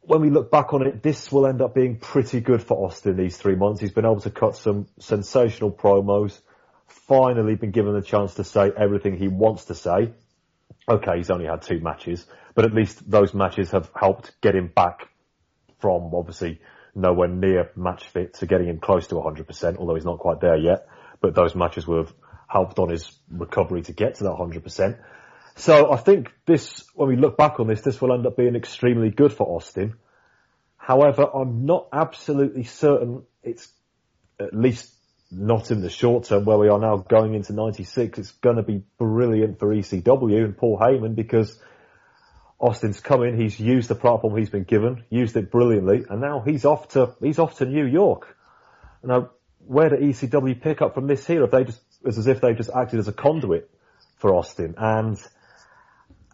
[0.01, 3.15] when we look back on it, this will end up being pretty good for Austin
[3.15, 3.81] these three months.
[3.81, 6.39] He's been able to cut some sensational promos,
[6.87, 10.13] finally been given the chance to say everything he wants to say.
[10.89, 12.25] Okay, he's only had two matches,
[12.55, 15.09] but at least those matches have helped get him back
[15.79, 16.61] from obviously
[16.95, 20.55] nowhere near match fit to getting him close to 100%, although he's not quite there
[20.55, 20.87] yet.
[21.19, 22.13] But those matches would have
[22.47, 24.97] helped on his recovery to get to that 100%.
[25.55, 28.55] So I think this, when we look back on this, this will end up being
[28.55, 29.95] extremely good for Austin.
[30.77, 33.67] However, I'm not absolutely certain it's
[34.39, 34.93] at least
[35.29, 38.17] not in the short term where we are now going into 96.
[38.17, 41.59] It's going to be brilliant for ECW and Paul Heyman because
[42.59, 46.41] Austin's come in, he's used the platform he's been given, used it brilliantly, and now
[46.45, 48.35] he's off to he's off to New York.
[49.03, 51.43] Now, where did ECW pick up from this here?
[51.43, 53.69] If they just it's as if they just acted as a conduit
[54.15, 55.17] for Austin, and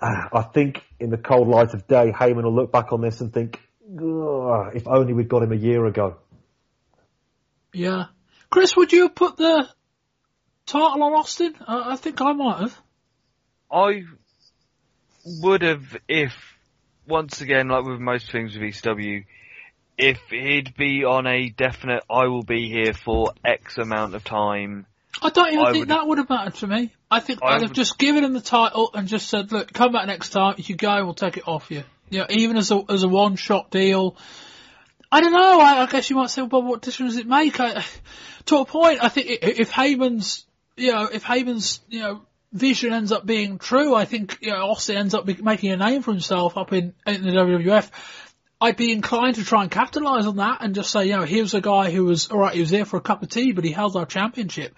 [0.02, 3.20] uh, I think in the cold light of day, Heyman will look back on this
[3.20, 6.18] and think, if only we'd got him a year ago.
[7.74, 8.06] Yeah,
[8.54, 9.68] Chris, would you have put the
[10.68, 11.56] title on Austin?
[11.60, 12.80] Uh, I think I might have.
[13.72, 14.04] I
[15.26, 16.36] would have if,
[17.08, 19.26] once again, like with most things with ECW,
[19.97, 24.86] if he'd be on a definite, I will be here for X amount of time.
[25.20, 26.93] I don't even I think that would have mattered to me.
[27.10, 29.93] I think I would have just given him the title and just said, look, come
[29.93, 30.56] back next time.
[30.60, 31.82] If you go, we'll take it off you.
[32.12, 34.16] You know, even as a, as a one shot deal.
[35.14, 35.59] I don't know.
[35.59, 37.59] I, I, guess you might say, well, what difference does it make?
[37.59, 37.86] I,
[38.45, 43.11] to a point, I think if Heyman's, you know, if Heyman's, you know, vision ends
[43.11, 46.57] up being true, I think you know, Austin ends up making a name for himself
[46.57, 47.91] up in, in the WWF.
[48.59, 51.53] I'd be inclined to try and capitalise on that and just say, you know, here's
[51.53, 53.72] a guy who was alright, he was there for a cup of tea, but he
[53.72, 54.76] held our championship.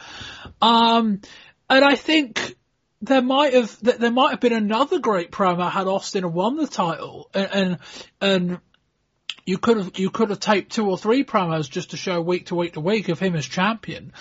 [0.61, 1.21] Um,
[1.69, 2.57] and I think
[3.01, 7.29] there might have there might have been another great promo had Austin won the title,
[7.33, 7.77] and and,
[8.19, 8.59] and
[9.45, 12.47] you could have you could have taped two or three promos just to show week
[12.47, 14.11] to week to week of him as champion,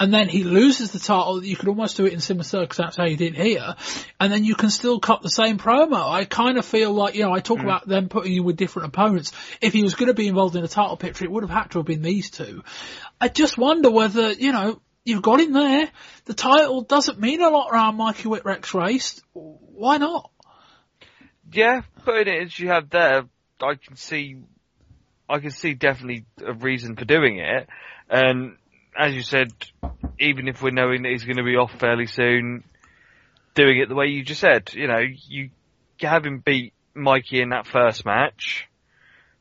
[0.00, 3.04] and then he loses the title, you could almost do it in similar circumstances how
[3.04, 3.76] you did here,
[4.18, 6.10] and then you can still cut the same promo.
[6.10, 7.64] I kind of feel like, you know, I talk mm.
[7.64, 9.32] about them putting you with different opponents.
[9.60, 11.70] If he was going to be involved in a title picture, it would have had
[11.70, 12.64] to have been these two.
[13.20, 15.88] I just wonder whether, you know, you've got him there.
[16.24, 19.22] The title doesn't mean a lot around Mikey Whipwreck's race.
[19.32, 20.30] Why not?
[21.52, 23.26] Yeah, putting it as you have there,
[23.60, 24.38] I can see,
[25.28, 27.68] I can see definitely a reason for doing it.
[28.10, 28.56] And
[28.98, 29.52] as you said,
[30.18, 32.64] even if we're knowing that he's going to be off fairly soon,
[33.54, 35.50] doing it the way you just said, you know, you
[36.00, 38.68] have him beat Mikey in that first match,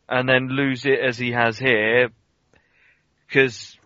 [0.07, 2.09] and then lose it as he has here,
[3.27, 3.77] because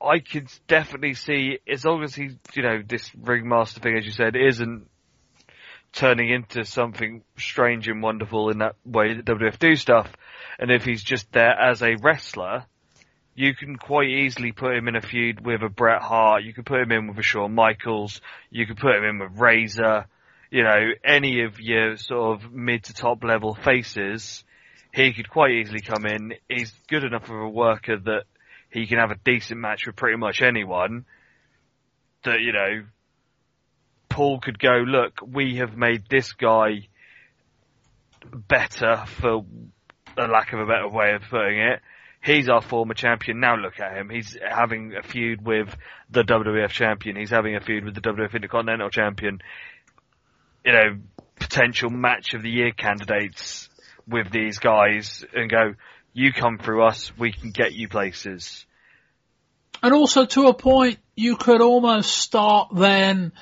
[0.00, 4.12] I could definitely see, as long as he, you know, this ringmaster thing, as you
[4.12, 4.88] said, isn't
[5.92, 10.10] turning into something strange and wonderful in that way that WF do stuff,
[10.58, 12.64] and if he's just there as a wrestler,
[13.34, 16.42] you can quite easily put him in a feud with a Bret Hart.
[16.42, 18.20] You could put him in with a Shawn Michaels.
[18.50, 20.06] You could put him in with Razor.
[20.50, 24.42] You know, any of your sort of mid to top level faces,
[24.92, 26.34] he could quite easily come in.
[26.48, 28.24] He's good enough of a worker that
[28.70, 31.04] he can have a decent match with pretty much anyone.
[32.24, 32.84] That, you know,
[34.08, 36.88] Paul could go, look, we have made this guy
[38.32, 39.44] better for
[40.18, 41.80] a lack of a better way of putting it
[42.24, 43.40] he's our former champion.
[43.40, 44.10] Now look at him.
[44.10, 45.74] He's having a feud with
[46.10, 47.16] the WWF champion.
[47.16, 49.40] He's having a feud with the WWF Intercontinental champion.
[50.64, 50.98] You know,
[51.36, 53.68] potential match of the year candidates
[54.06, 55.74] with these guys and go,
[56.12, 58.66] you come through us, we can get you places.
[59.82, 63.32] And also to a point, you could almost start then,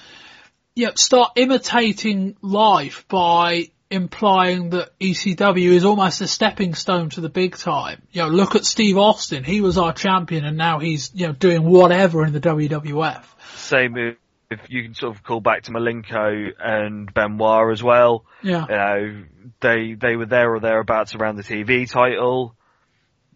[0.74, 7.28] yeah, start imitating life by implying that ECW is almost a stepping stone to the
[7.28, 8.02] big time.
[8.10, 9.44] You know, look at Steve Austin.
[9.44, 13.24] He was our champion and now he's, you know, doing whatever in the WWF.
[13.54, 14.16] Same
[14.50, 18.24] if you can sort of call back to Malenko and Benoit as well.
[18.42, 18.66] Yeah.
[18.68, 19.24] You know,
[19.60, 22.54] they, they were there or thereabouts around the TV title.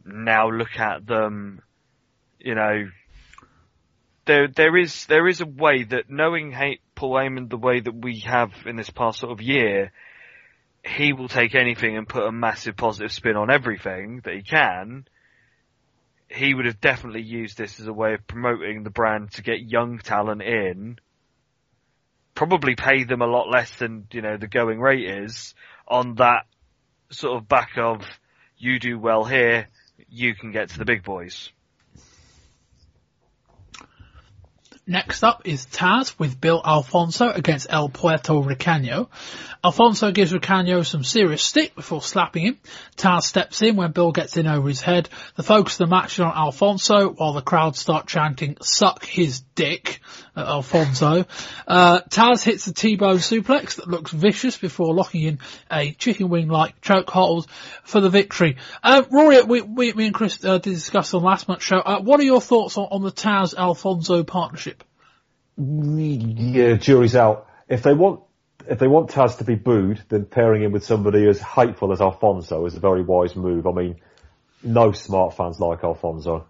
[0.05, 1.63] Now look at them,
[2.39, 2.89] you know,
[4.27, 6.55] there, there is, there is a way that knowing
[6.95, 9.93] Paul Heyman the way that we have in this past sort of year,
[10.85, 15.07] he will take anything and put a massive positive spin on everything that he can.
[16.29, 19.61] He would have definitely used this as a way of promoting the brand to get
[19.61, 20.99] young talent in.
[22.35, 25.55] Probably pay them a lot less than, you know, the going rate is
[25.87, 26.47] on that
[27.11, 28.07] sort of back of
[28.57, 29.69] you do well here,
[30.09, 31.51] you can get to the big boys.
[34.91, 39.07] Next up is Taz with Bill Alfonso against El Puerto Ricano.
[39.63, 42.59] Alfonso gives Ricano some serious stick before slapping him.
[42.97, 45.09] Taz steps in when Bill gets in over his head.
[45.37, 49.43] The focus of the match is on Alfonso while the crowd start chanting, suck his
[49.55, 50.01] dick
[50.37, 51.27] Alfonso.
[51.67, 55.39] Uh, Taz hits a T-bone suplex that looks vicious before locking in
[55.71, 57.49] a chicken wing-like chokehold
[57.85, 58.57] for the victory.
[58.83, 61.79] Uh, Rory, we, we, me and Chris uh, did discuss on last month's show.
[61.79, 64.85] Uh, what are your thoughts on, on the Taz-Alfonso partnership?
[65.57, 67.47] Yeah, jury's out.
[67.69, 68.23] If they want
[68.69, 72.01] if they want Taz to be booed, then pairing him with somebody as hateful as
[72.01, 73.67] Alfonso is a very wise move.
[73.67, 74.01] I mean,
[74.63, 76.47] no smart fans like Alfonso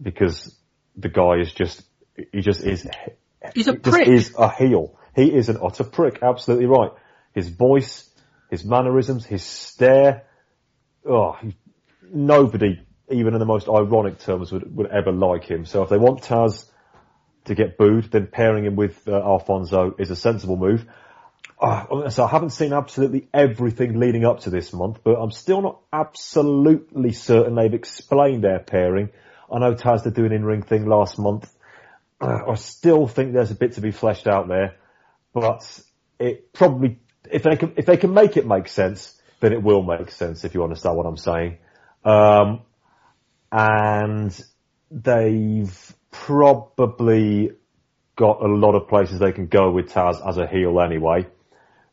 [0.00, 0.54] because
[0.96, 1.82] the guy is just
[2.16, 2.86] he just is
[3.54, 4.08] he's a prick.
[4.08, 4.98] is a heel.
[5.14, 6.22] He is an utter prick.
[6.22, 6.90] Absolutely right.
[7.34, 8.08] His voice,
[8.50, 10.24] his mannerisms, his stare.
[11.04, 11.56] Oh, he,
[12.12, 15.64] nobody, even in the most ironic terms, would would ever like him.
[15.64, 16.66] So if they want Taz
[17.46, 20.86] to get booed, then pairing him with uh, Alfonso is a sensible move.
[21.60, 25.62] Uh, so I haven't seen absolutely everything leading up to this month, but I'm still
[25.62, 29.10] not absolutely certain they've explained their pairing.
[29.50, 31.48] I know Taz did do an in-ring thing last month.
[32.22, 34.76] Uh, I still think there's a bit to be fleshed out there,
[35.32, 35.80] but
[36.20, 39.82] it probably, if they can, if they can make it make sense, then it will
[39.82, 41.58] make sense if you understand what I'm saying.
[42.04, 42.60] Um,
[43.50, 44.40] and
[44.90, 47.50] they've probably
[48.14, 51.26] got a lot of places they can go with Taz as a heel anyway,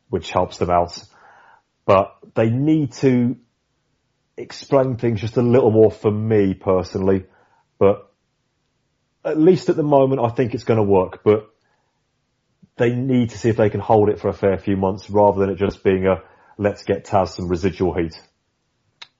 [0.10, 1.02] which helps them out.
[1.86, 3.36] But they need to
[4.38, 7.26] explain things just a little more for me personally.
[7.80, 8.09] But
[9.24, 11.22] at least at the moment, I think it's going to work.
[11.24, 11.49] But
[12.78, 15.39] they need to see if they can hold it for a fair few months rather
[15.39, 16.22] than it just being a
[16.57, 18.20] let's get Taz some residual heat.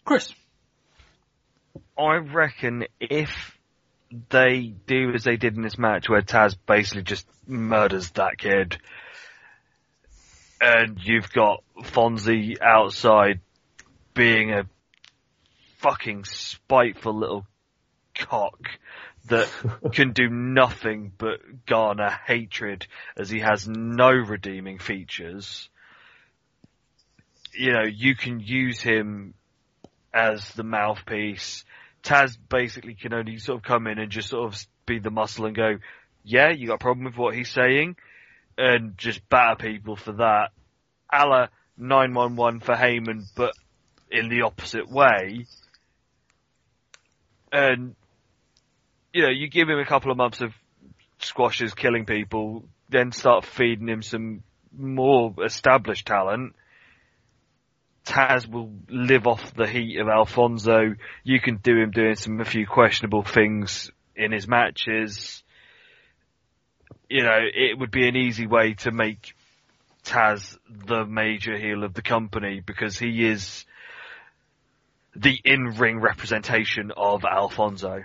[0.06, 0.34] Chris.
[1.98, 3.58] I reckon if
[4.30, 8.78] they do as they did in this match where Taz basically just murders that kid.
[10.62, 13.40] And you've got Fonzie outside
[14.14, 14.66] being a
[15.78, 17.46] fucking spiteful little
[18.14, 18.60] cock
[19.30, 19.50] that
[19.94, 25.70] can do nothing but garner hatred as he has no redeeming features.
[27.54, 29.34] You know, you can use him
[30.14, 31.64] as the mouthpiece.
[32.04, 35.46] Taz basically can only sort of come in and just sort of be the muscle
[35.46, 35.78] and go,
[36.24, 37.96] yeah, you got a problem with what he's saying,
[38.58, 40.50] and just batter people for that.
[41.12, 43.54] A la 911 for Heyman, but
[44.12, 45.46] in the opposite way.
[47.52, 47.96] And,
[49.14, 50.54] you know, you give him a couple of months of
[51.20, 54.44] squashes killing people, then start feeding him some
[54.76, 56.56] more established talent.
[58.06, 60.96] Taz will live off the heat of Alfonso.
[61.24, 65.44] You can do him doing some a few questionable things in his matches.
[67.10, 69.34] You know, it would be an easy way to make
[70.06, 73.66] Taz the major heel of the company because he is
[75.16, 78.04] the in-ring representation of Alfonso.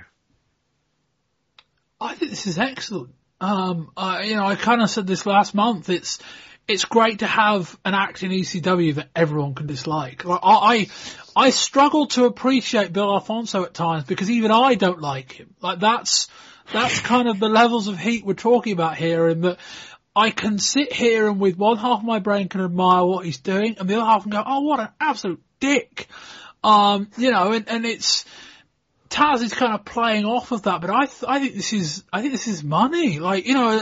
[2.05, 3.15] I think this is excellent.
[3.41, 5.89] Um, I, you know, I kind of said this last month.
[5.89, 6.19] It's
[6.69, 10.25] it's great to have an act in ECW that everyone can dislike.
[10.25, 10.89] Like, I,
[11.37, 15.55] I struggle to appreciate Bill Alfonso at times because even I don't like him.
[15.61, 16.29] Like that's
[16.73, 19.59] that's kind of the levels of heat we're talking about here, and that
[20.15, 23.39] I can sit here and with one half of my brain can admire what he's
[23.39, 26.09] doing, and the other half can go, "Oh, what an absolute dick!"
[26.63, 28.25] Um, you know, and, and it's
[29.15, 32.03] Taz is kind of playing off of that, but I th- I think this is
[32.13, 33.21] I think this is money.
[33.21, 33.79] Like you know,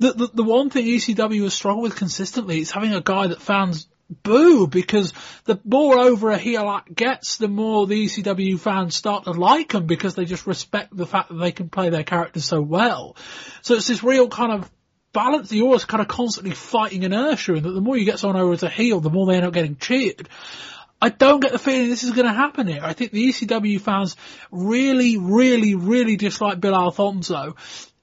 [0.00, 3.40] the, the the one thing ECW has struggled with consistently is having a guy that
[3.40, 3.86] fans
[4.24, 5.12] boo because
[5.44, 9.72] the more over a heel act gets, the more the ECW fans start to like
[9.72, 13.16] him because they just respect the fact that they can play their characters so well.
[13.62, 14.68] So it's this real kind of
[15.12, 15.52] balance.
[15.52, 18.52] You're always kind of constantly fighting inertia, and that the more you get someone over
[18.52, 20.28] as a heel, the more they end up getting cheered.
[21.00, 22.80] I don't get the feeling this is going to happen here.
[22.82, 24.16] I think the ECW fans
[24.50, 27.56] really, really, really dislike Bill Alfonso.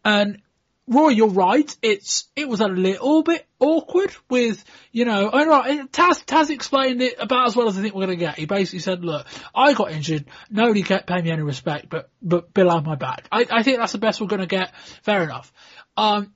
[0.05, 0.41] And
[0.87, 1.75] Roy, you're right.
[1.81, 5.29] It's it was a little bit awkward with you know.
[5.29, 8.25] I right, Taz Taz explained it about as well as I think we're going to
[8.25, 8.37] get.
[8.37, 9.25] He basically said, "Look,
[9.55, 10.25] I got injured.
[10.49, 13.27] Nobody kept paying me any respect, but but Bill had my back.
[13.31, 14.75] I, I think that's the best we're going to get.
[15.03, 15.53] Fair enough.
[15.95, 16.33] Um,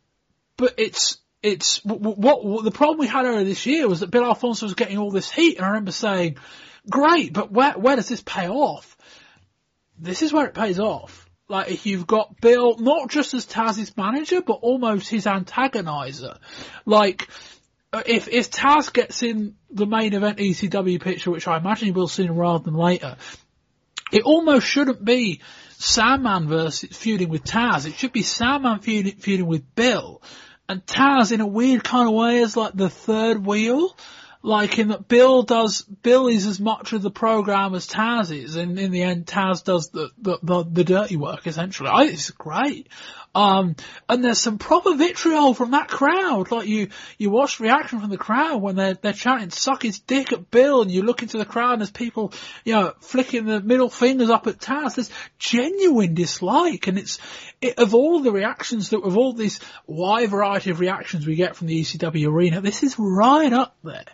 [0.56, 4.26] but it's it's what, what, the problem we had earlier this year was that Bill
[4.26, 6.38] Alfonso was getting all this heat, and I remember saying,
[6.90, 8.98] "Great, but where where does this pay off?"
[10.00, 11.28] This is where it pays off.
[11.48, 16.38] Like if you've got Bill not just as Taz's manager, but almost his antagonizer.
[16.86, 17.30] Like
[17.94, 21.92] uh, if if Taz gets in the main event ECW picture, which I imagine he
[21.92, 23.16] will sooner rather than later,
[24.12, 25.42] it almost shouldn't be
[25.78, 27.86] Sandman versus feuding with Taz.
[27.86, 30.22] It should be Sandman feuding, feuding with Bill
[30.70, 33.96] and Taz in a weird kind of way is like the third wheel.
[34.44, 38.56] Like in that Bill does, Bill is as much of the program as Taz is,
[38.56, 41.90] and in the end Taz does the, the, the, the dirty work essentially.
[41.90, 42.88] I it's great.
[43.38, 43.76] Um,
[44.10, 46.50] and there's some proper vitriol from that crowd.
[46.50, 46.88] Like you,
[47.20, 50.82] you watch reaction from the crowd when they're, they're chanting, suck his dick at Bill,
[50.82, 52.34] and you look into the crowd and there's people,
[52.66, 54.96] you know, flicking the middle fingers up at Taz.
[54.96, 57.20] There's genuine dislike, and it's,
[57.62, 61.56] it, of all the reactions that, of all this wide variety of reactions we get
[61.56, 64.06] from the ECW arena, this is right up there.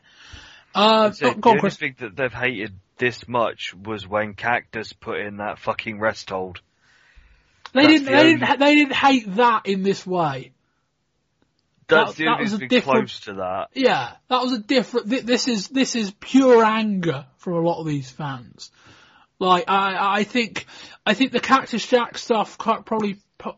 [0.76, 5.60] Uh, the only thing that they've hated this much was when Cactus put in that
[5.60, 6.60] fucking rest hold.
[7.74, 8.06] They didn't.
[8.06, 8.36] The they only...
[8.36, 8.60] didn't.
[8.60, 10.52] They didn't hate that in this way.
[11.88, 13.68] That's that, that was a different, close to that.
[13.74, 15.08] Yeah, that was a different.
[15.26, 18.72] This is this is pure anger from a lot of these fans.
[19.40, 20.66] Like I, I think,
[21.06, 23.56] I think the Cactus Jack stuff probably put,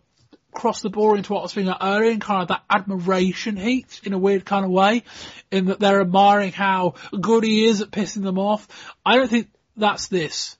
[0.51, 4.01] crossed the ball into what I was feeling earlier, in kind of that admiration heat
[4.03, 5.03] in a weird kind of way,
[5.51, 8.95] in that they're admiring how good he is at pissing them off.
[9.05, 10.57] I don't think that's this.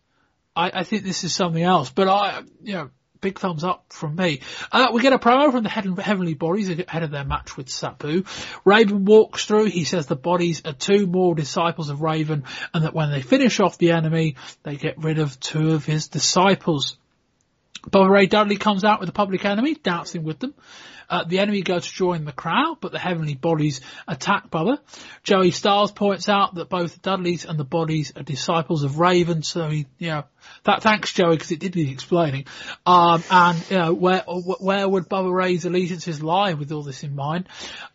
[0.56, 1.90] I, I think this is something else.
[1.90, 2.90] But I, you know,
[3.26, 4.42] big thumbs up from me.
[4.72, 8.24] Uh, we get a promo from the Heavenly Bodies ahead of their match with Sabu.
[8.64, 9.66] Raven walks through.
[9.66, 13.60] He says the bodies are two more disciples of Raven and that when they finish
[13.60, 16.98] off the enemy, they get rid of two of his disciples.
[17.90, 20.54] Bubba Ray Dudley comes out with the public enemy, dancing with them.
[21.10, 24.80] Uh, the enemy go to join the crowd, but the heavenly bodies attack Bubba.
[25.24, 29.70] Joey Styles points out that both Dudleys and the bodies are disciples of Raven, so
[29.70, 30.24] he, you know,
[30.64, 32.46] that thanks Joey because it did need explaining.
[32.86, 37.16] Um, and you know, where where would Bubba Ray's allegiances lie with all this in
[37.16, 37.48] mind?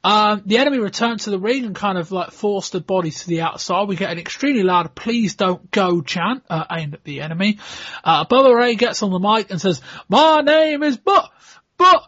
[0.02, 3.28] Um, the enemy returns to the ring and kind of like force the bodies to
[3.28, 3.88] the outside.
[3.88, 7.58] We get an extremely loud "Please don't go" chant uh, aimed at the enemy.
[8.04, 11.30] Uh, Bubba Ray gets on the mic and says, "My name is But,
[11.76, 12.02] But,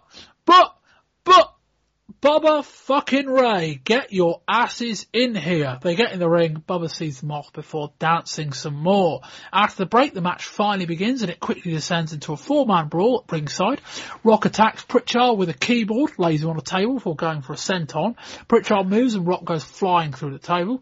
[0.45, 0.77] But."
[2.23, 5.81] Bubba fucking Ray, get your asses in here.
[5.83, 9.23] They get in the ring, Bubba sees them off before dancing some more.
[9.53, 13.25] After the break, the match finally begins and it quickly descends into a four-man brawl
[13.25, 13.81] at ringside.
[14.23, 17.57] Rock attacks Prichard with a keyboard, lays him on a table before going for a
[17.57, 18.15] senton.
[18.47, 20.81] Prichard moves and Rock goes flying through the table.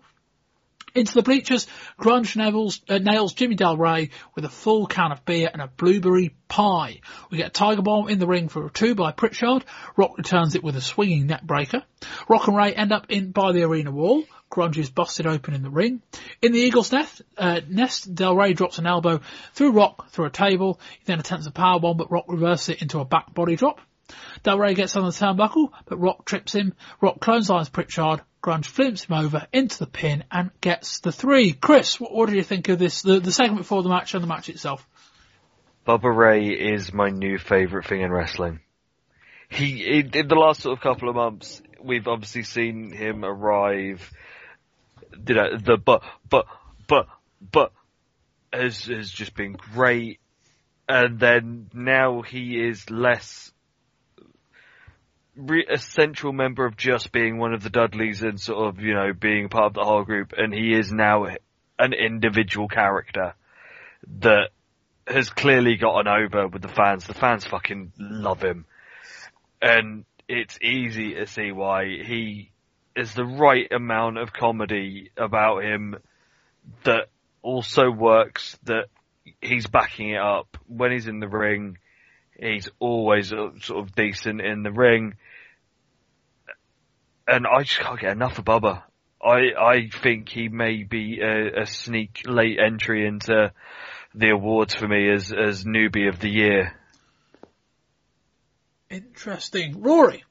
[0.95, 1.67] Into the bleachers,
[1.99, 5.69] Grunge nails, uh, nails Jimmy Del Ray with a full can of beer and a
[5.69, 7.01] blueberry pie.
[7.31, 9.65] We get a Tiger Bomb in the ring for a two by Prichard.
[9.97, 11.83] Rock returns it with a swinging neckbreaker.
[12.29, 14.25] Rock and Ray end up in by the arena wall.
[14.51, 16.03] Grunge is busted open in the ring.
[16.43, 19.21] In the Eagle's nest, uh, nest, Del Ray drops an elbow
[19.55, 20.81] through Rock through a table.
[20.99, 23.81] He then attempts a power bomb, but Rock reverses it into a back body drop.
[24.43, 26.75] Del Ray gets on the turnbuckle, but Rock trips him.
[27.01, 28.23] Rock clotheslines Prichard.
[28.43, 31.53] Grunge flips him over into the pin and gets the three.
[31.53, 34.23] Chris, what, what do you think of this, the, the segment before the match and
[34.23, 34.87] the match itself?
[35.87, 38.61] Bubba Ray is my new favourite thing in wrestling.
[39.49, 44.11] He, in, in the last sort of couple of months, we've obviously seen him arrive,
[45.27, 46.47] you know, the but, but,
[46.87, 47.09] but,
[47.41, 47.73] but,
[48.53, 50.21] has, has just been great.
[50.89, 53.53] And then now he is less
[55.69, 59.13] a central member of just being one of the Dudleys and sort of, you know,
[59.13, 61.27] being part of the whole group, and he is now
[61.79, 63.35] an individual character
[64.21, 64.51] that
[65.07, 67.07] has clearly gotten over with the fans.
[67.07, 68.65] The fans fucking love him.
[69.61, 72.51] And it's easy to see why he
[72.97, 75.97] is the right amount of comedy about him
[76.85, 77.09] that
[77.43, 78.87] also works, that
[79.41, 80.57] he's backing it up.
[80.67, 81.79] When he's in the ring,
[82.41, 85.15] he's always uh, sort of decent in the ring
[87.31, 88.83] and I just can't get enough of Bubba.
[89.23, 93.53] I I think he may be a, a, sneak late entry into
[94.15, 96.75] the awards for me as as newbie of the year.
[98.91, 100.25] Interesting, Rory.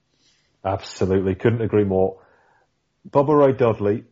[0.66, 2.22] Absolutely, couldn't agree more.
[3.10, 4.04] Bubba Ray Dudley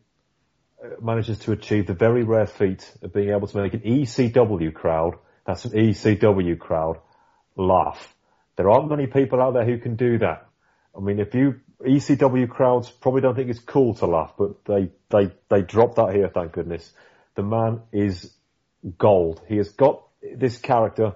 [0.82, 4.72] uh, manages to achieve the very rare feat of being able to make an ECW
[4.72, 5.16] crowd,
[5.46, 6.98] that's an ECW crowd,
[7.58, 8.14] laugh.
[8.56, 10.46] There aren't many people out there who can do that.
[10.96, 14.90] I mean, if you ECW crowds probably don't think it's cool to laugh, but they
[15.10, 16.28] they they drop that here.
[16.28, 16.90] Thank goodness.
[17.34, 18.32] The man is
[18.96, 19.40] gold.
[19.46, 20.02] He has got
[20.36, 21.14] this character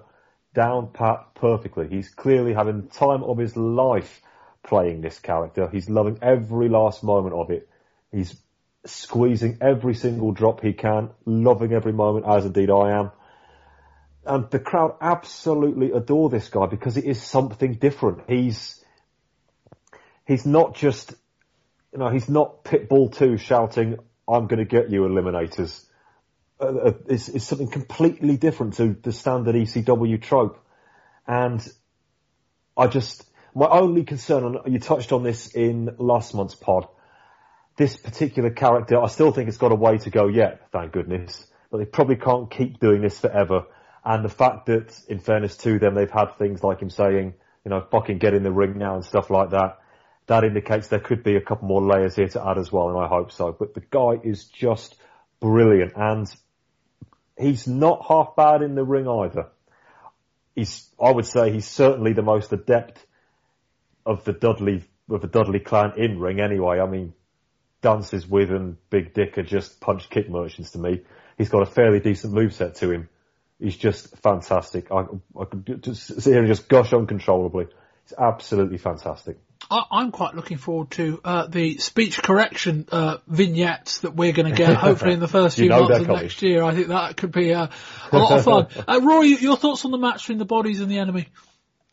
[0.53, 1.87] down pat perfectly.
[1.87, 4.21] He's clearly having the time of his life
[4.63, 5.67] playing this character.
[5.69, 7.67] He's loving every last moment of it.
[8.11, 8.35] He's
[8.85, 13.11] squeezing every single drop he can, loving every moment, as indeed I am.
[14.25, 18.21] And the crowd absolutely adore this guy because it is something different.
[18.27, 18.83] He's
[20.25, 21.13] he's not just,
[21.91, 23.97] you know, he's not Pitbull 2 shouting,
[24.27, 25.85] I'm going to get you eliminators.
[26.59, 30.63] Uh, uh, it's, it's something completely different to the standard ECW trope.
[31.27, 31.65] And
[32.77, 36.87] I just, my only concern, and you touched on this in last month's pod,
[37.75, 41.45] this particular character, I still think it's got a way to go yet, thank goodness.
[41.71, 43.65] But they probably can't keep doing this forever.
[44.05, 47.69] And the fact that, in fairness to them, they've had things like him saying, you
[47.69, 49.79] know, fucking get in the ring now and stuff like that
[50.27, 52.97] that indicates there could be a couple more layers here to add as well, and
[52.97, 53.51] I hope so.
[53.51, 54.95] But the guy is just
[55.39, 56.33] brilliant, and
[57.37, 59.47] he's not half bad in the ring either.
[60.55, 63.05] He's, I would say, he's certainly the most adept
[64.05, 66.39] of the Dudley of the Dudley clan in ring.
[66.39, 67.13] Anyway, I mean,
[67.81, 71.01] dances with and Big Dick are just punch kick merchants to me.
[71.37, 73.09] He's got a fairly decent moveset to him.
[73.59, 74.91] He's just fantastic.
[74.91, 75.05] I,
[75.39, 77.67] I could just sit here and just gush uncontrollably.
[78.03, 79.37] It's absolutely fantastic.
[79.71, 84.49] I, am quite looking forward to uh, the speech correction uh, vignettes that we're going
[84.49, 86.63] to get, hopefully in the first few months of next year.
[86.63, 87.67] I think that could be uh,
[88.11, 88.67] a lot of fun.
[88.87, 91.29] Uh, Rory, your thoughts on the match between the bodies and the enemy?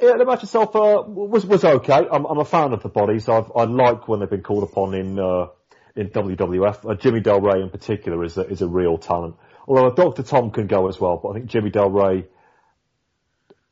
[0.00, 1.92] Yeah, the match itself uh, was was okay.
[2.10, 3.28] I'm, I'm, a fan of the bodies.
[3.28, 5.48] I've, i like when they've been called upon in uh,
[5.94, 6.98] in WWF.
[7.00, 9.36] Jimmy Del Ray in particular is a, is a real talent.
[9.68, 10.22] Although Dr.
[10.22, 12.26] Tom can go as well, but I think Jimmy Del Ray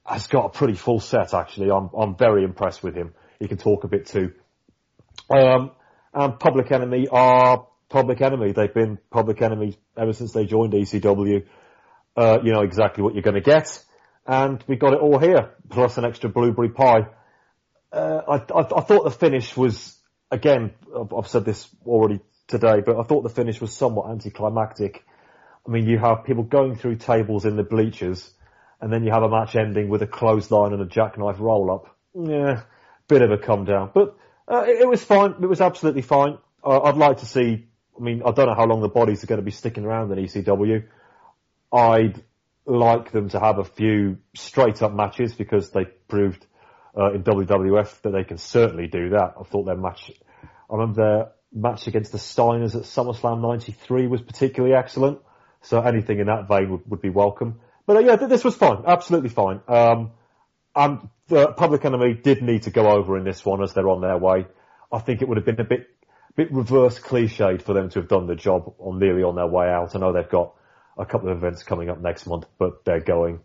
[0.04, 1.70] has got a pretty full set actually.
[1.70, 4.32] I'm I'm very impressed with him he can talk a bit too.
[5.30, 5.72] Um,
[6.12, 8.52] and Public Enemy are Public Enemy.
[8.52, 11.46] They've been Public Enemy ever since they joined ECW.
[12.16, 13.82] Uh, you know exactly what you're going to get,
[14.26, 17.06] and we got it all here, plus an extra blueberry pie.
[17.92, 19.96] Uh, I, I, I, thought the finish was,
[20.30, 25.04] again, I've, I've said this already today, but I thought the finish was somewhat anticlimactic.
[25.66, 28.30] I mean, you have people going through tables in the bleachers,
[28.80, 31.96] and then you have a match ending with a clothesline and a jackknife roll up.
[32.14, 32.62] Yeah,
[33.08, 34.16] bit of a come down, but
[34.46, 35.34] uh, it, it, was fine.
[35.42, 36.38] It was absolutely fine.
[36.64, 37.66] Uh, I'd like to see.
[37.96, 40.12] I mean, I don't know how long the bodies are going to be sticking around
[40.12, 40.84] in ECW.
[41.72, 42.22] I'd
[42.64, 46.46] like them to have a few straight up matches because they proved
[46.96, 49.34] uh, in WWF, that they can certainly do that.
[49.38, 50.10] I thought their match,
[50.42, 55.18] I remember their match against the Steiners at SummerSlam 93 was particularly excellent.
[55.62, 57.60] So anything in that vein would, would be welcome.
[57.86, 58.82] But uh, yeah, this was fine.
[58.86, 59.60] Absolutely fine.
[59.66, 60.12] Um,
[60.74, 64.00] and the Public Enemy did need to go over in this one as they're on
[64.00, 64.46] their way.
[64.92, 65.88] I think it would have been a bit,
[66.36, 69.66] bit reverse cliched for them to have done the job on nearly on their way
[69.68, 69.94] out.
[69.94, 70.54] I know they've got
[70.96, 73.40] a couple of events coming up next month, but they're going.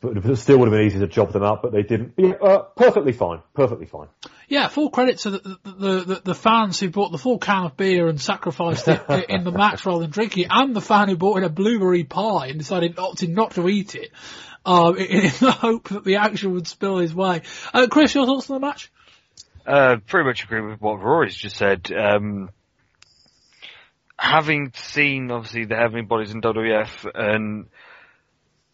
[0.00, 2.14] But it still would have been easy to job them out, but they didn't.
[2.16, 3.40] Yeah, uh, perfectly fine.
[3.54, 4.08] Perfectly fine.
[4.48, 7.76] Yeah, full credit to the the, the, the fans who bought the full can of
[7.76, 11.16] beer and sacrificed it in the match rather than drinking it, and the fan who
[11.16, 14.10] bought in a blueberry pie and decided opted not to eat it,
[14.64, 17.42] uh, in, in, the hope that the action would spill his way.
[17.74, 18.90] Uh, Chris, your thoughts on the match?
[19.66, 21.92] Uh, pretty much agree with what Rory's just said.
[21.92, 22.48] Um,
[24.18, 27.66] having seen obviously the Heavenly Bodies in WWF and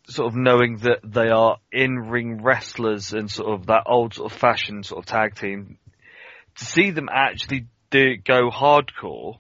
[0.07, 4.39] sort of knowing that they are in-ring wrestlers and sort of that old sort of
[4.39, 5.79] fashioned sort of tag team,
[6.57, 9.39] to see them actually do go hardcore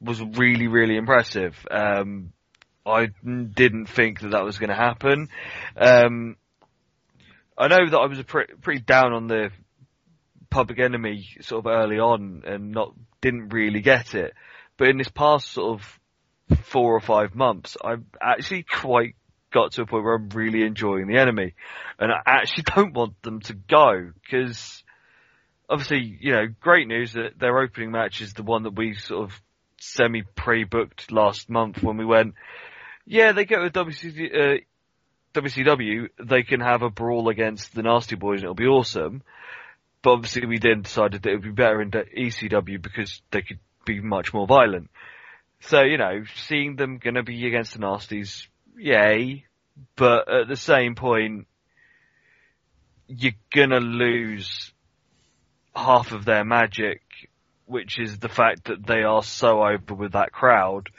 [0.00, 1.56] was really, really impressive.
[1.70, 2.32] Um,
[2.86, 5.28] I didn't think that that was going to happen.
[5.76, 6.36] Um,
[7.56, 9.50] I know that I was pre- pretty down on the
[10.50, 14.34] Public Enemy sort of early on and not didn't really get it,
[14.76, 16.00] but in this past sort of
[16.62, 19.16] four or five months, I've actually quite
[19.52, 21.54] got to a point where I'm really enjoying the enemy,
[21.98, 24.82] and I actually don't want them to go because
[25.68, 29.24] obviously, you know, great news that their opening match is the one that we sort
[29.24, 29.40] of
[29.78, 32.34] semi pre-booked last month when we went.
[33.06, 34.60] Yeah, they go to WCW, uh,
[35.34, 39.22] WCW, they can have a brawl against the Nasty Boys and it'll be awesome.
[40.02, 43.58] But obviously we then decided that it would be better in ECW because they could
[43.84, 44.90] be much more violent.
[45.66, 48.46] So, you know, seeing them gonna be against the Nasties,
[48.76, 49.46] yay.
[49.96, 51.46] But at the same point,
[53.08, 54.72] you're gonna lose
[55.74, 57.00] half of their magic,
[57.66, 60.90] which is the fact that they are so over with that crowd.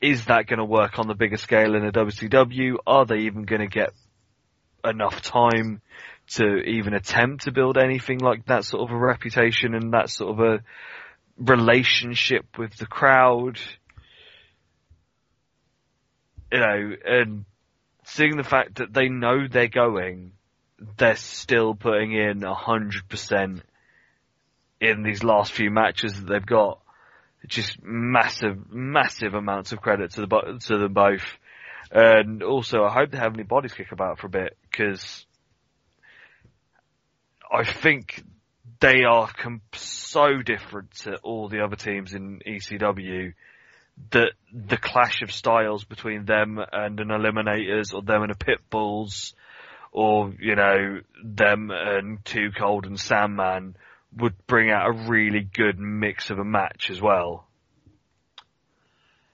[0.00, 2.76] Is that going to work on the bigger scale in a WCW?
[2.86, 3.92] Are they even going to get
[4.84, 5.82] enough time
[6.28, 10.30] to even attempt to build anything like that sort of a reputation and that sort
[10.32, 10.62] of a
[11.40, 13.58] relationship with the crowd?
[16.52, 17.44] You know, and
[18.04, 20.32] seeing the fact that they know they're going,
[20.96, 23.62] they're still putting in a hundred percent
[24.80, 26.80] in these last few matches that they've got.
[27.46, 31.24] Just massive, massive amounts of credit to the to them both.
[31.90, 35.26] And also, I hope they have any Bodies kick about for a bit because
[37.50, 38.22] I think
[38.80, 43.34] they are com- so different to all the other teams in ECW
[44.12, 49.34] that the clash of styles between them and an Eliminators or them and a Pitbulls
[49.92, 53.76] or, you know, them and Too Cold and Sandman
[54.16, 57.46] would bring out a really good mix of a match as well.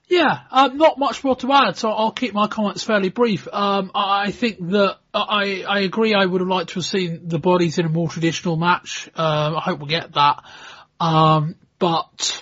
[0.09, 3.45] Yeah, um, not much more to add, so I'll keep my comments fairly brief.
[3.51, 6.13] Um, I think that I, I agree.
[6.13, 9.09] I would have liked to have seen the bodies in a more traditional match.
[9.15, 10.43] Um, I hope we'll get that.
[11.01, 12.41] Um, but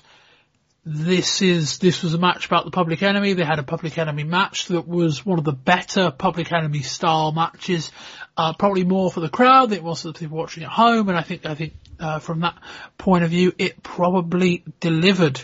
[0.86, 3.34] this is this was a match about the Public Enemy.
[3.34, 7.32] They had a Public Enemy match that was one of the better Public Enemy style
[7.32, 7.92] matches.
[8.38, 11.10] Uh, probably more for the crowd than it was for the people watching at home,
[11.10, 12.60] and I think I think uh, from that
[13.00, 15.44] point of view, it probably delivered.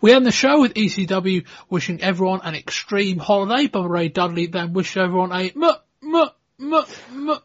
[0.00, 3.68] We end the show with ECW wishing everyone an extreme holiday.
[3.68, 5.64] Bubba Ray Dudley then wished everyone a m
[6.02, 6.30] m
[6.60, 7.38] m m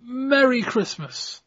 [0.00, 1.42] Merry Christmas.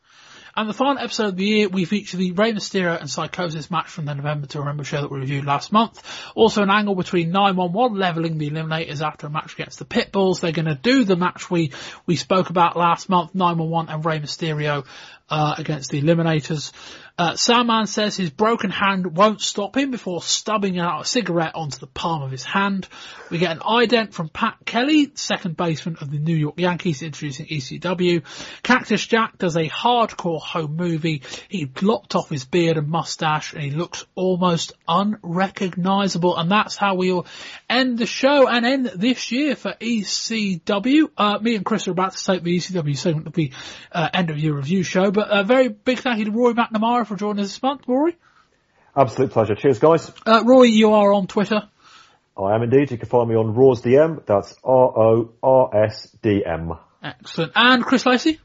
[0.60, 3.88] And the final episode of the year, we feature the Rey Mysterio and Psychosis match
[3.88, 6.04] from the November to Remember show that we reviewed last month.
[6.36, 10.42] Also an angle between 911 leveling the Eliminators after a match against the Pitbulls.
[10.42, 11.72] They're going to do the match we,
[12.06, 14.86] we spoke about last month, 911 and Rey Mysterio
[15.30, 16.72] uh, against the Eliminators.
[17.20, 21.78] Uh, Sandman says his broken hand won't stop him before stubbing out a cigarette onto
[21.78, 22.88] the palm of his hand.
[23.30, 27.48] We get an ident from Pat Kelly, second baseman of the New York Yankees, introducing
[27.48, 28.24] ECW.
[28.64, 31.24] Cactus Jack does a hardcore home movie.
[31.50, 36.38] He lopped off his beard and mustache and he looks almost unrecognizable.
[36.38, 37.26] And that's how we'll
[37.70, 41.10] end the show and end this year for ECW.
[41.18, 43.52] Uh, me and Chris are about to take the ECW segment of the
[43.92, 47.06] uh, end of year review show, but a very big thank you to Rory McNamara
[47.06, 48.16] for joining us this month, Rory.
[48.96, 49.54] Absolute pleasure.
[49.54, 50.10] Cheers, guys.
[50.26, 51.68] Uh, Roy, you are on Twitter.
[52.38, 52.90] I am indeed.
[52.90, 54.26] You can find me on RorsDM.
[54.26, 56.72] That's R-O-R-S-D-M.
[57.04, 57.52] Excellent.
[57.54, 58.40] And Chris Lacey?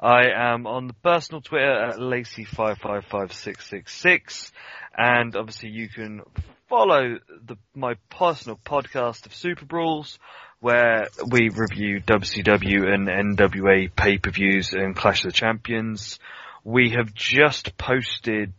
[0.00, 4.50] I am on the personal Twitter at Lacey555666.
[4.98, 6.22] And obviously you can
[6.68, 10.18] follow the, my personal podcast of Super Brawls,
[10.64, 16.18] where we review WCW and NWA pay-per-views and Clash of the Champions.
[16.64, 18.54] We have just posted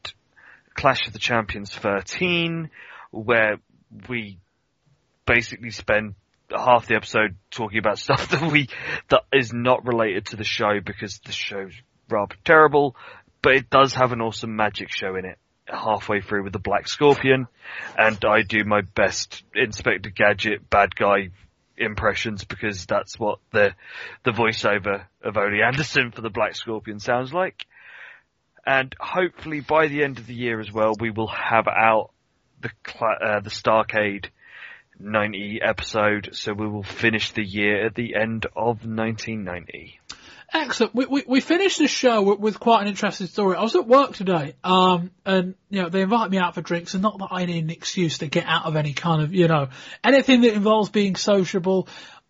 [0.76, 2.70] Clash of the Champions 13,
[3.10, 3.56] where
[4.08, 4.38] we
[5.26, 6.14] basically spend
[6.56, 8.70] half the episode talking about stuff that we,
[9.10, 11.74] that is not related to the show because the show's
[12.08, 12.96] rather terrible,
[13.42, 16.88] but it does have an awesome magic show in it halfway through with the Black
[16.88, 17.48] Scorpion,
[17.98, 21.30] and I do my best Inspector Gadget bad guy
[21.78, 23.74] impressions because that's what the
[24.24, 27.66] the voiceover of Ole Anderson for the Black Scorpion sounds like.
[28.66, 32.12] And hopefully by the end of the year as well, we will have out
[32.62, 32.70] the
[33.00, 34.28] uh, the Starcade
[35.00, 40.00] 90 episode, so we will finish the year at the end of 1990.
[40.54, 40.94] Excellent.
[40.94, 43.58] We, we, we finished the show with, with, quite an interesting story.
[43.58, 46.94] I was at work today, um, and, you know, they invited me out for drinks
[46.94, 49.48] and not that I need an excuse to get out of any kind of, you
[49.48, 49.70] know,
[50.04, 51.88] anything that involves being sociable.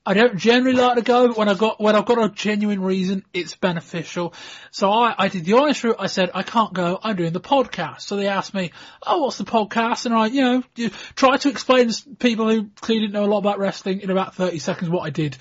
[0.07, 2.81] I don't generally like to go, but when I got when I've got a genuine
[2.81, 4.35] reason, it's beneficial.
[4.69, 5.95] So I, I did the honest route.
[5.97, 6.99] I said I can't go.
[7.01, 8.01] I'm doing the podcast.
[8.01, 8.71] So they asked me,
[9.05, 13.07] "Oh, what's the podcast?" And I, you know, try to explain to people who clearly
[13.07, 15.37] didn't know a lot about wrestling in about 30 seconds what I did.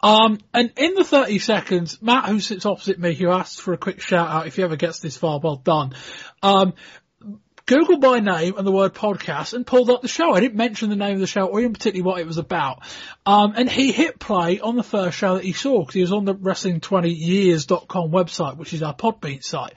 [0.00, 3.78] Um, and in the 30 seconds, Matt, who sits opposite me, who asked for a
[3.78, 5.94] quick shout out, if he ever gets this far, well done.
[6.42, 6.72] Um,
[7.66, 10.32] Googled my name and the word podcast and pulled up the show.
[10.32, 12.84] I didn't mention the name of the show or even particularly what it was about.
[13.26, 16.12] Um, and he hit play on the first show that he saw because he was
[16.12, 19.74] on the wrestling20years.com website, which is our Podbean site.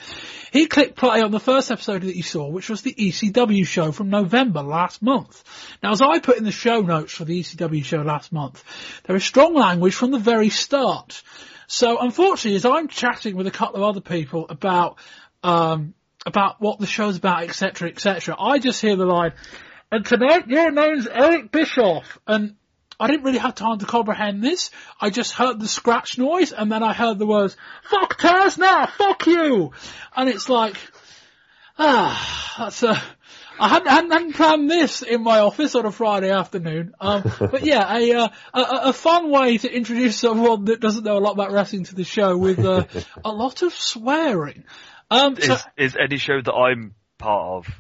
[0.52, 3.92] He clicked play on the first episode that he saw, which was the ECW show
[3.92, 5.44] from November last month.
[5.82, 8.64] Now, as I put in the show notes for the ECW show last month,
[9.06, 11.24] there is strong language from the very start.
[11.66, 14.98] So unfortunately, as I'm chatting with a couple of other people about
[15.44, 18.36] um, about what the show's about, etc., etc.
[18.40, 19.34] I just hear the line,
[19.92, 22.56] and tonight your name's Eric Bischoff, and
[23.00, 24.72] I didn't really have time to comprehend this.
[25.00, 28.88] I just heard the scratch noise, and then I heard the words, fuck Taz now,
[28.88, 29.72] fuck you!
[30.16, 30.76] And it's like,
[31.78, 33.02] ah, that's a,
[33.60, 36.94] I hadn't, hadn't, hadn't, planned this in my office on a Friday afternoon.
[37.00, 41.18] Um, but yeah, a, uh, a, a fun way to introduce someone that doesn't know
[41.18, 42.86] a lot about wrestling to the show with uh,
[43.26, 44.66] a lot of swearing.
[45.12, 47.76] Um, so, is, is any show that I'm part of.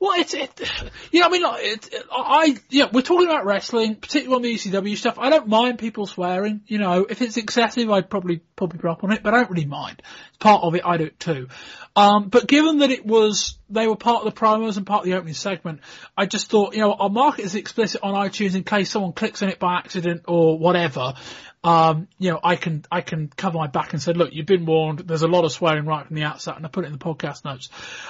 [0.00, 0.60] Well, it's it.
[1.12, 4.54] Yeah, I mean, like, it, it, I yeah, we're talking about wrestling, particularly on the
[4.54, 5.18] ECW stuff.
[5.18, 6.60] I don't mind people swearing.
[6.68, 9.66] You know, if it's excessive, I'd probably probably drop on it, but I don't really
[9.66, 10.00] mind.
[10.28, 10.82] It's part of it.
[10.84, 11.48] I do it too.
[11.96, 15.06] Um, but given that it was they were part of the promos and part of
[15.06, 15.80] the opening segment,
[16.16, 19.12] I just thought, you know, I'll mark it as explicit on iTunes in case someone
[19.12, 21.14] clicks on it by accident or whatever
[21.62, 24.64] um, you know, I can, I can cover my back and say, look, you've been
[24.64, 25.00] warned.
[25.00, 26.98] There's a lot of swearing right from the outset and I put it in the
[26.98, 27.68] podcast notes.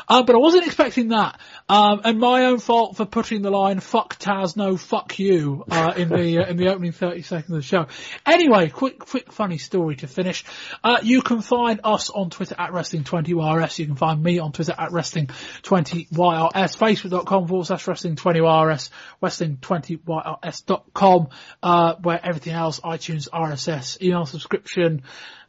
[0.09, 1.41] Uh, but I wasn't expecting that.
[1.69, 5.95] Um, and my own fault for putting the line, fuck Taz, no, fuck you, uh,
[5.97, 7.89] in the, uh, in the opening 30 seconds of the show.
[8.25, 10.45] Anyway, quick, quick funny story to finish.
[10.85, 13.81] Uh, you can find us on Twitter at Wrestling20YRS.
[13.81, 18.91] You can find me on Twitter at Wrestling20YRS, Facebook.com forward slash Wrestling20YRS,
[19.21, 21.29] Wrestling20YRS.com,
[21.65, 25.03] uh, where everything else, iTunes, RSS, email subscription,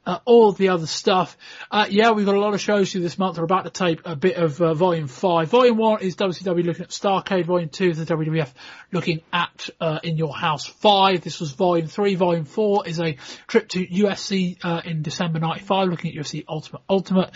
[0.05, 1.37] uh, all the other stuff.
[1.69, 3.37] Uh, yeah, we've got a lot of shows to this month.
[3.37, 5.49] We're about to tape a bit of uh, Volume 5.
[5.49, 7.45] Volume 1 is WCW looking at Starcade.
[7.45, 8.51] Volume 2 is the WWF
[8.91, 11.21] looking at uh, In Your House 5.
[11.21, 12.15] This was Volume 3.
[12.15, 16.81] Volume 4 is a trip to UFC uh, in December 95 looking at UFC Ultimate
[16.89, 17.31] Ultimate.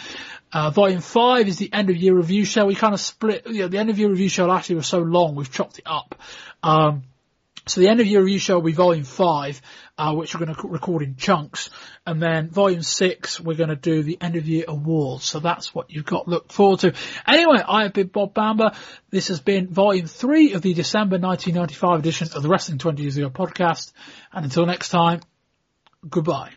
[0.51, 2.65] Uh, volume 5 is the end of year review show.
[2.65, 4.87] We kind of split, you know, the end of year review show last year was
[4.87, 6.15] so long, we've chopped it up.
[6.63, 7.03] Um,
[7.67, 9.59] so the end of year review show will be volume five,
[9.97, 11.69] uh, which we're going to record in chunks.
[12.05, 15.25] And then volume six, we're going to do the end of year awards.
[15.25, 16.93] So that's what you've got to look forward to.
[17.25, 18.71] Anyway, I have been Bob Bamber.
[19.09, 23.17] This has been volume three of the December 1995 edition of the Wrestling 20 Years
[23.17, 23.93] Ago podcast.
[24.33, 25.21] And until next time,
[26.07, 26.51] goodbye.